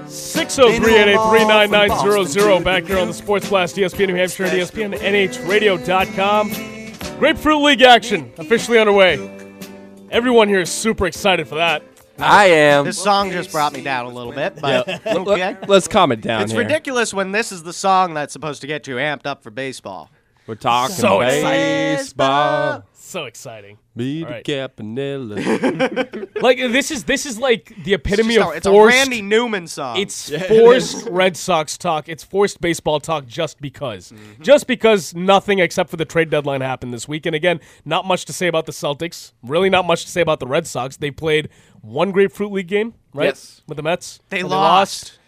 [0.05, 6.51] 603-883-9900 back here on the Sports Blast, ESPN New Hampshire and ESPN NHRadio.com.
[7.17, 9.15] Grapefruit League action officially underway.
[10.11, 11.81] Everyone here is super excited for that.
[12.19, 12.85] I am.
[12.85, 14.99] This song just brought me down a little bit, but Yeah.
[15.17, 15.57] okay.
[15.67, 16.61] Let's calm it down It's here.
[16.61, 20.11] ridiculous when this is the song that's supposed to get you amped up for baseball.
[20.45, 21.97] We're talking So excited.
[21.97, 22.83] baseball.
[23.11, 23.77] So exciting.
[23.93, 24.45] Be All the right.
[24.45, 25.35] Campanella.
[26.41, 28.71] Like this is this is like the epitome It's, of a, it's a.
[28.71, 29.97] Randy Newman song.
[29.97, 32.07] It's forced Red Sox talk.
[32.07, 34.13] It's forced baseball talk just because.
[34.13, 34.43] Mm-hmm.
[34.43, 37.25] Just because nothing except for the trade deadline happened this week.
[37.25, 39.33] And again, not much to say about the Celtics.
[39.43, 40.95] Really not much to say about the Red Sox.
[40.95, 41.49] They played
[41.81, 43.25] one Grapefruit League game, right?
[43.25, 43.61] Yes.
[43.67, 44.21] With the Mets.
[44.29, 45.19] They And lost.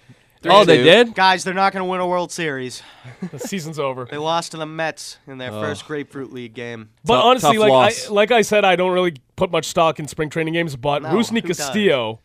[0.51, 0.83] Oh, they two.
[0.83, 1.15] did?
[1.15, 2.81] Guys, they're not going to win a World Series.
[3.31, 4.05] The season's over.
[4.09, 5.61] They lost to the Mets in their Oh.
[5.61, 6.89] first Grapefruit League game.
[7.05, 9.99] But Tough- honestly, tough like I, like I said, I don't really put much stock
[9.99, 10.75] in spring training games.
[10.75, 11.57] But No, Rusney who does?
[11.57, 12.19] Castillo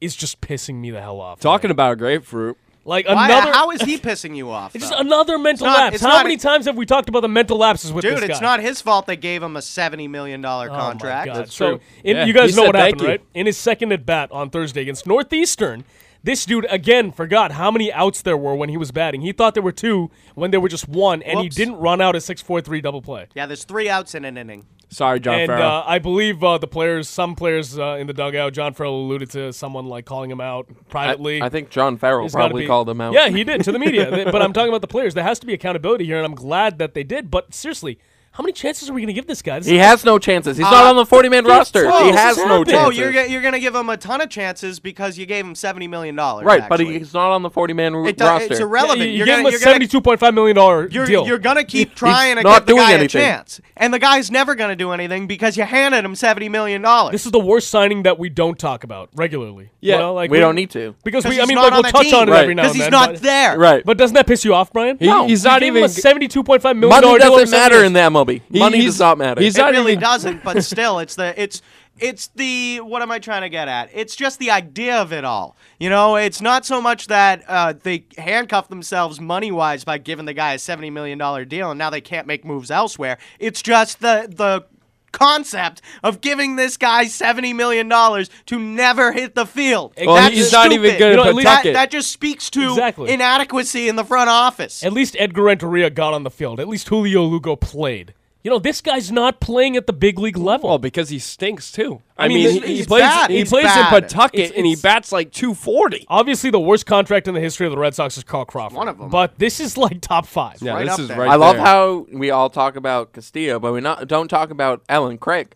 [0.00, 1.40] is just pissing me the hell off.
[1.40, 1.72] Talking man.
[1.72, 2.56] about grapefruit.
[2.86, 3.52] like Why- another.
[3.52, 4.74] how is he pissing you off?
[4.74, 4.90] It's though?
[4.92, 6.00] just another mental It's not- lapse.
[6.00, 8.26] How not- many times have we talked about the mental lapses with Dude, this guy?
[8.26, 11.26] Dude, it's not his fault they gave him a $70 million Oh, my contract.
[11.26, 11.36] God.
[11.36, 11.80] That's so true.
[12.02, 13.06] in, Yeah, you guys he know what happened, you.
[13.08, 13.20] right?
[13.34, 15.84] In his second at bat on Thursday against Northeastern,
[16.22, 19.20] this dude again forgot how many outs there were when he was batting.
[19.22, 22.14] He thought there were two when there were just one, and he didn't run out
[22.16, 23.26] a six-four-three double play.
[23.34, 24.66] Yeah, there's three outs in an inning.
[24.92, 25.70] Sorry, John and Farrell.
[25.70, 29.30] uh, I believe uh, the players, some players uh, in the dugout, John Farrell alluded
[29.30, 31.40] to someone like calling him out privately.
[31.40, 33.12] I, I think John Farrell There's probably be- called him out.
[33.12, 34.10] Yeah, he did to the media.
[34.32, 35.14] But I'm talking about the players.
[35.14, 37.30] There has to be accountability here, and I'm glad that they did.
[37.30, 38.00] But seriously,
[38.32, 39.58] how many chances are we going to give this guy?
[39.58, 40.56] This he has no chances.
[40.56, 41.82] He's uh, not on the 40 man roster.
[41.84, 42.72] He has no chances.
[42.72, 45.54] No, you're, you're going to give him a ton of chances because you gave him
[45.54, 46.14] $70 million.
[46.14, 46.68] Right, actually.
[46.68, 48.52] but he's not on the 40 man it, roster.
[48.52, 49.00] It's irrelevant.
[49.00, 50.56] Yeah, you, you gave gonna, him a $72.5 million
[50.92, 51.26] you're, deal.
[51.26, 53.20] You're going to keep trying to give the guy anything.
[53.20, 53.60] a chance.
[53.76, 56.82] And the guy's never going to do anything because you handed him $70 million.
[57.10, 59.70] This is the worst signing that we don't talk about regularly.
[59.80, 60.94] Yeah, well, like we, we, don't need to.
[61.02, 62.74] Because we, I mean, like, we'll touch on it every now and then.
[62.74, 63.58] Because he's not there.
[63.58, 63.84] Right.
[63.84, 64.98] But doesn't that piss you off, Brian?
[65.00, 65.82] No, He's not even.
[65.82, 68.19] $72.5 million Money doesn't matter in that much.
[68.20, 68.42] Moby.
[68.50, 69.40] Money does not matter.
[69.40, 71.62] He's it not really doesn't, but still, it's the it's
[71.98, 73.90] it's the what am I trying to get at?
[73.92, 75.56] It's just the idea of it all.
[75.78, 80.24] You know, it's not so much that uh, they handcuff themselves money wise by giving
[80.24, 83.18] the guy a seventy million dollar deal, and now they can't make moves elsewhere.
[83.38, 84.64] It's just the the
[85.12, 89.92] concept of giving this guy $70 million to never hit the field.
[89.96, 90.62] Well, That's he's stupid.
[90.62, 93.10] not even good you know, that, that, just speaks to exactly.
[93.10, 94.84] inadequacy in the front office.
[94.84, 96.60] At least Edgar Renteria got on the field.
[96.60, 98.14] At least Julio Lugo played.
[98.42, 100.70] You know, this guy's not playing at the big league level.
[100.70, 102.00] Well, because he stinks too.
[102.16, 103.30] I, I mean, mean, he, he plays bad.
[103.30, 103.94] he He's plays bad.
[103.94, 106.06] in Pawtucket It's- and he bats like 240.
[106.08, 108.76] Obviously, the worst contract in the history of the Red Sox is Carl Crawford.
[108.76, 110.62] One them But this is like top five.
[110.62, 111.18] Yeah, right this up is there.
[111.18, 111.30] right.
[111.30, 115.18] I love how we all talk about Castillo, but we not don't talk about Allen
[115.18, 115.54] Craig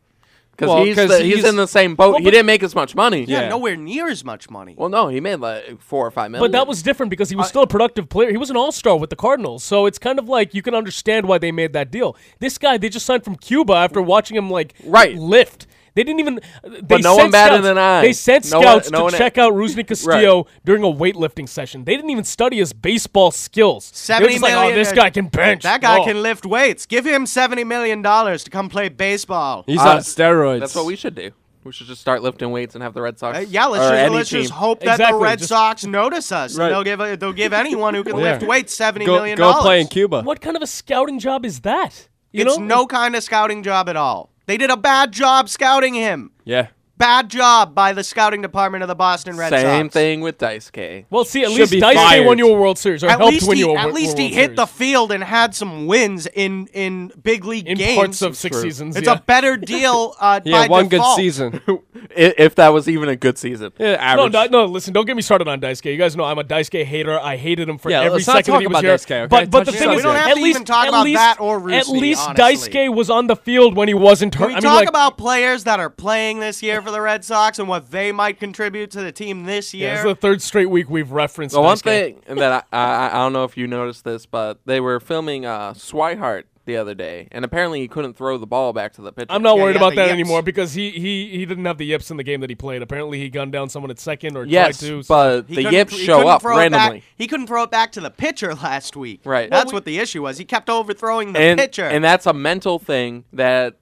[0.57, 2.13] because well, he's, he's, he's in the same boat.
[2.13, 3.25] Well, he didn't make as much money.
[3.25, 4.75] Yeah, yeah, nowhere near as much money.
[4.77, 6.45] Well, no, he made like four or five million.
[6.45, 8.31] But that was different because he was still a productive player.
[8.31, 10.75] He was an all star with the Cardinals, so it's kind of like you can
[10.75, 12.17] understand why they made that deal.
[12.39, 15.67] This guy they just signed from Cuba after watching him like right lift.
[15.95, 16.41] They didn't even.
[16.63, 18.03] They but no one better than I.
[18.03, 20.65] They sent no scouts one, no to check out Rusney Castillo right.
[20.65, 21.85] during a weightlifting session.
[21.85, 23.85] They didn't even study his baseball skills.
[23.95, 24.59] Seventy million.
[24.59, 25.63] Like, oh, this guy can bench.
[25.63, 26.05] That guy oh.
[26.05, 26.87] can lift weights.
[26.87, 29.63] Give him seventy million dollars to come play baseball.
[29.67, 30.61] He's uh, on steroids.
[30.61, 31.31] That's what we should do.
[31.63, 33.39] We should just start lifting weights and have the Red Sox.
[33.39, 36.59] Uh, yeah, let's, just, let's just, hope that exactly, the Red just, Sox notice us.
[36.59, 36.69] Right.
[36.69, 38.33] They'll give they'll give anyone who can yeah.
[38.33, 39.57] lift weights seventy go, million dollars.
[39.57, 40.23] Go play in Cuba.
[40.23, 42.09] What kind of a scouting job is that?
[42.33, 42.65] You it's know?
[42.65, 44.34] no kind of scouting job at all.
[44.47, 46.31] They did a bad job scouting him.
[46.45, 46.69] Yeah.
[46.97, 49.67] Bad job by the scouting department of the Boston Red Same Sox.
[49.67, 51.07] Same thing with Dice K.
[51.11, 52.21] Well, see, at Should least Dice fired.
[52.21, 53.95] K won you a World Series, or at helped win he, you a At World
[53.97, 54.57] least he World hit Series.
[54.57, 57.97] the field and had some wins in in big league in games.
[57.97, 58.63] parts of six True.
[58.63, 58.97] seasons.
[58.97, 59.15] It's yeah.
[59.15, 60.15] a better deal.
[60.25, 61.17] Uh, yeah, one default.
[61.17, 61.61] good season.
[62.17, 63.73] if that was even a good season.
[63.79, 65.93] Yeah, no, no, no, listen, don't get me started on Dice K.
[65.93, 67.19] You guys know I'm a Dice K hater.
[67.19, 68.91] I hated him for yeah, every second that he was here.
[68.91, 69.29] Dice K, okay?
[69.29, 72.89] But but the thing is, at least talk about that or at least Dice K
[72.89, 74.55] was on the field when he wasn't hurt.
[74.55, 77.91] We talk about players that are playing this year for the Red Sox and what
[77.91, 79.89] they might contribute to the team this year.
[79.89, 81.55] Yeah, it's the third straight week we've referenced.
[81.55, 84.81] The one thing that I, I, I don't know if you noticed this, but they
[84.81, 88.95] were filming uh, Swihart the other day, and apparently he couldn't throw the ball back
[88.95, 89.27] to the pitcher.
[89.31, 90.13] I'm not yeah, worried about that yips.
[90.13, 92.83] anymore because he, he he didn't have the yips in the game that he played.
[92.83, 95.03] Apparently he gunned down someone at second or yes, tried to.
[95.03, 96.99] So but the yips show up randomly.
[96.99, 99.21] Back, he couldn't throw it back to the pitcher last week.
[99.25, 99.51] Right.
[99.51, 100.39] Well, that's we, what the issue was.
[100.39, 103.77] He kept overthrowing the and, pitcher, and that's a mental thing that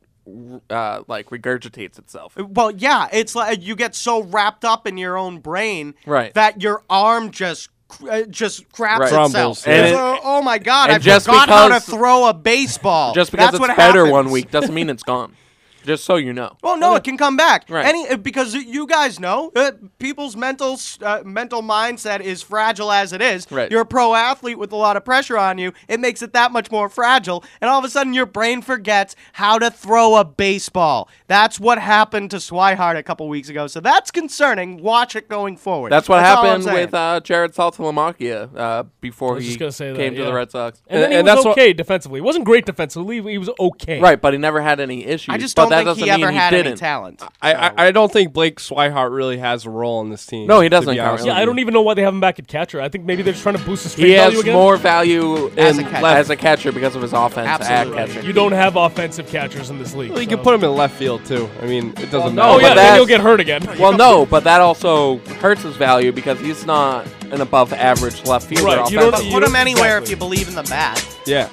[0.71, 2.37] uh, like regurgitates itself.
[2.37, 6.33] Well, yeah, it's like you get so wrapped up in your own brain right.
[6.35, 7.69] that your arm just
[8.09, 9.27] uh, just craps right.
[9.27, 9.63] itself.
[9.63, 10.91] Crumbles, it, oh, my god!
[10.91, 13.15] I just forgot because, how to throw a baseball.
[13.15, 15.37] Just because That's it's better one week doesn't mean it's gone.
[15.85, 16.57] Just so you know.
[16.63, 17.69] Well, no, it can come back.
[17.69, 17.87] Right.
[17.87, 23.13] Any uh, because you guys know uh, people's mental uh, mental mindset is fragile as
[23.13, 23.51] it is.
[23.51, 23.71] Right.
[23.71, 25.73] You're a pro athlete with a lot of pressure on you.
[25.89, 29.17] It makes it that much more fragile, and all of a sudden your brain forgets
[29.33, 31.09] how to throw a baseball.
[31.27, 33.67] That's what happened to Swihart a couple weeks ago.
[33.67, 34.83] So that's concerning.
[34.83, 35.91] Watch it going forward.
[35.91, 40.11] That's what that's happened with uh, Jarrod Saltalamacchia uh, before he came that, yeah.
[40.11, 42.19] to the Red Sox, and, uh, and, and that's okay what, defensively.
[42.19, 43.21] It wasn't great defensively.
[43.23, 44.01] He was okay.
[44.01, 45.35] Right, but he never had any issues.
[45.35, 46.67] I just don't that think he ever had didn't.
[46.69, 47.23] any talent.
[47.41, 50.47] I, I, I don't think Blake Swihart really has a role in this team.
[50.47, 50.95] No, he doesn't.
[50.95, 52.81] Yeah, I don't even know why they have him back at catcher.
[52.81, 54.55] I think maybe they're just trying to boost his strength He value has again.
[54.55, 56.03] more value As a catcher.
[56.03, 57.99] left- as a catcher because of his offense Absolutely.
[57.99, 58.27] at catcher.
[58.27, 60.11] You don't have offensive catchers in this league.
[60.11, 60.37] Well, you so.
[60.37, 61.49] can put him in left field too.
[61.61, 62.49] I mean, it doesn't matter.
[62.49, 63.63] no, Oh, yeah, then you'll get hurt again.
[63.79, 68.47] Well, no, but that also hurts his value because he's not an above average left
[68.49, 68.65] fielder.
[68.65, 71.05] Right, you don't- But put him anywhere if you believe in the bat.
[71.27, 71.49] yeah.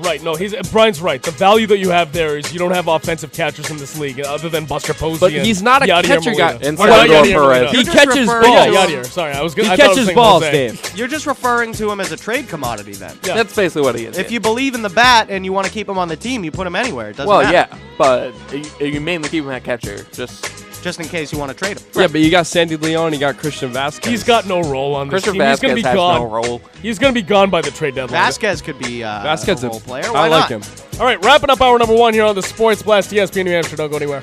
[0.00, 1.22] Right, no, he's Brian's right.
[1.22, 4.20] The value that you have there is you don't have offensive catchers in this league
[4.20, 5.20] uh, other than Buster Posey.
[5.20, 6.58] But he's not a Yadier catcher Molina.
[6.58, 6.66] guy.
[6.66, 7.70] And well, Yadier Perez.
[7.72, 8.46] He catches balls.
[8.46, 9.06] Yeah, Yadier.
[9.06, 9.66] Sorry, I was good.
[9.66, 10.96] He I catches balls, Dave.
[10.96, 13.16] You're just referring to him as a trade commodity then.
[13.24, 13.34] Yeah.
[13.34, 14.18] That's basically what he is.
[14.18, 14.34] If yeah.
[14.34, 16.50] you believe in the bat and you want to keep him on the team, you
[16.50, 17.10] put him anywhere.
[17.10, 17.52] It doesn't well, matter.
[17.52, 18.34] yeah, but
[18.80, 20.04] you mainly keep him at catcher.
[20.12, 20.44] Just
[20.82, 21.86] just in case you want to trade him.
[21.94, 24.06] Yeah, but you got Sandy Leon, you got Christian Vázquez.
[24.06, 25.42] He's got no role on this Christian team.
[25.42, 26.20] Vázquez He's gonna has be gone.
[26.20, 26.62] no role.
[26.82, 28.20] He's going to be gone by the trade deadline.
[28.22, 30.12] Vázquez could be uh, Vázquez a role player.
[30.12, 30.62] Why I like not?
[30.64, 30.84] him.
[31.00, 33.76] All right, wrapping up hour number one here on the Sports Blast ESPN New Hampshire.
[33.76, 34.22] Don't go anywhere.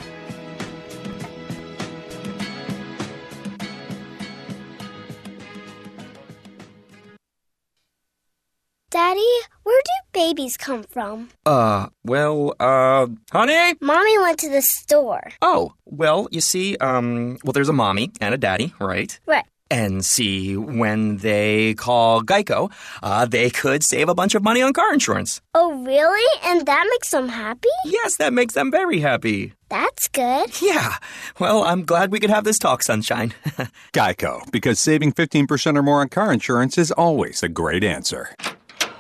[8.98, 9.30] Daddy,
[9.62, 11.30] where do babies come from?
[11.46, 13.76] Uh, well, uh, honey?
[13.80, 15.22] Mommy went to the store.
[15.40, 19.20] Oh, well, you see, um, well, there's a mommy and a daddy, right?
[19.28, 19.46] Right.
[19.70, 22.72] And see, when they call Geico,
[23.04, 25.42] uh, they could save a bunch of money on car insurance.
[25.54, 26.42] Oh, really?
[26.44, 27.70] And that makes them happy?
[27.86, 29.54] Yes, that makes them very happy.
[29.70, 30.60] That's good.
[30.60, 30.96] Yeah.
[31.40, 33.36] Well, I'm glad we could have this talk, Sunshine.
[33.94, 38.34] Geico, because saving 15% or more on car insurance is always a great answer.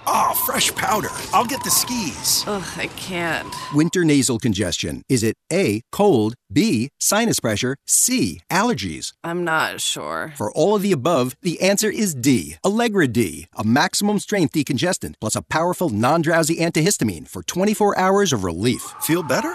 [0.09, 1.09] Oh, fresh powder.
[1.33, 2.45] I'll get the skis.
[2.47, 3.53] Ugh, I can't.
[3.73, 5.03] Winter nasal congestion.
[5.09, 9.11] Is it A, cold, B, sinus pressure, C, allergies?
[9.21, 10.33] I'm not sure.
[10.37, 15.15] For all of the above, the answer is D, Allegra D, a maximum strength decongestant
[15.19, 18.83] plus a powerful non drowsy antihistamine for 24 hours of relief.
[19.01, 19.53] Feel better?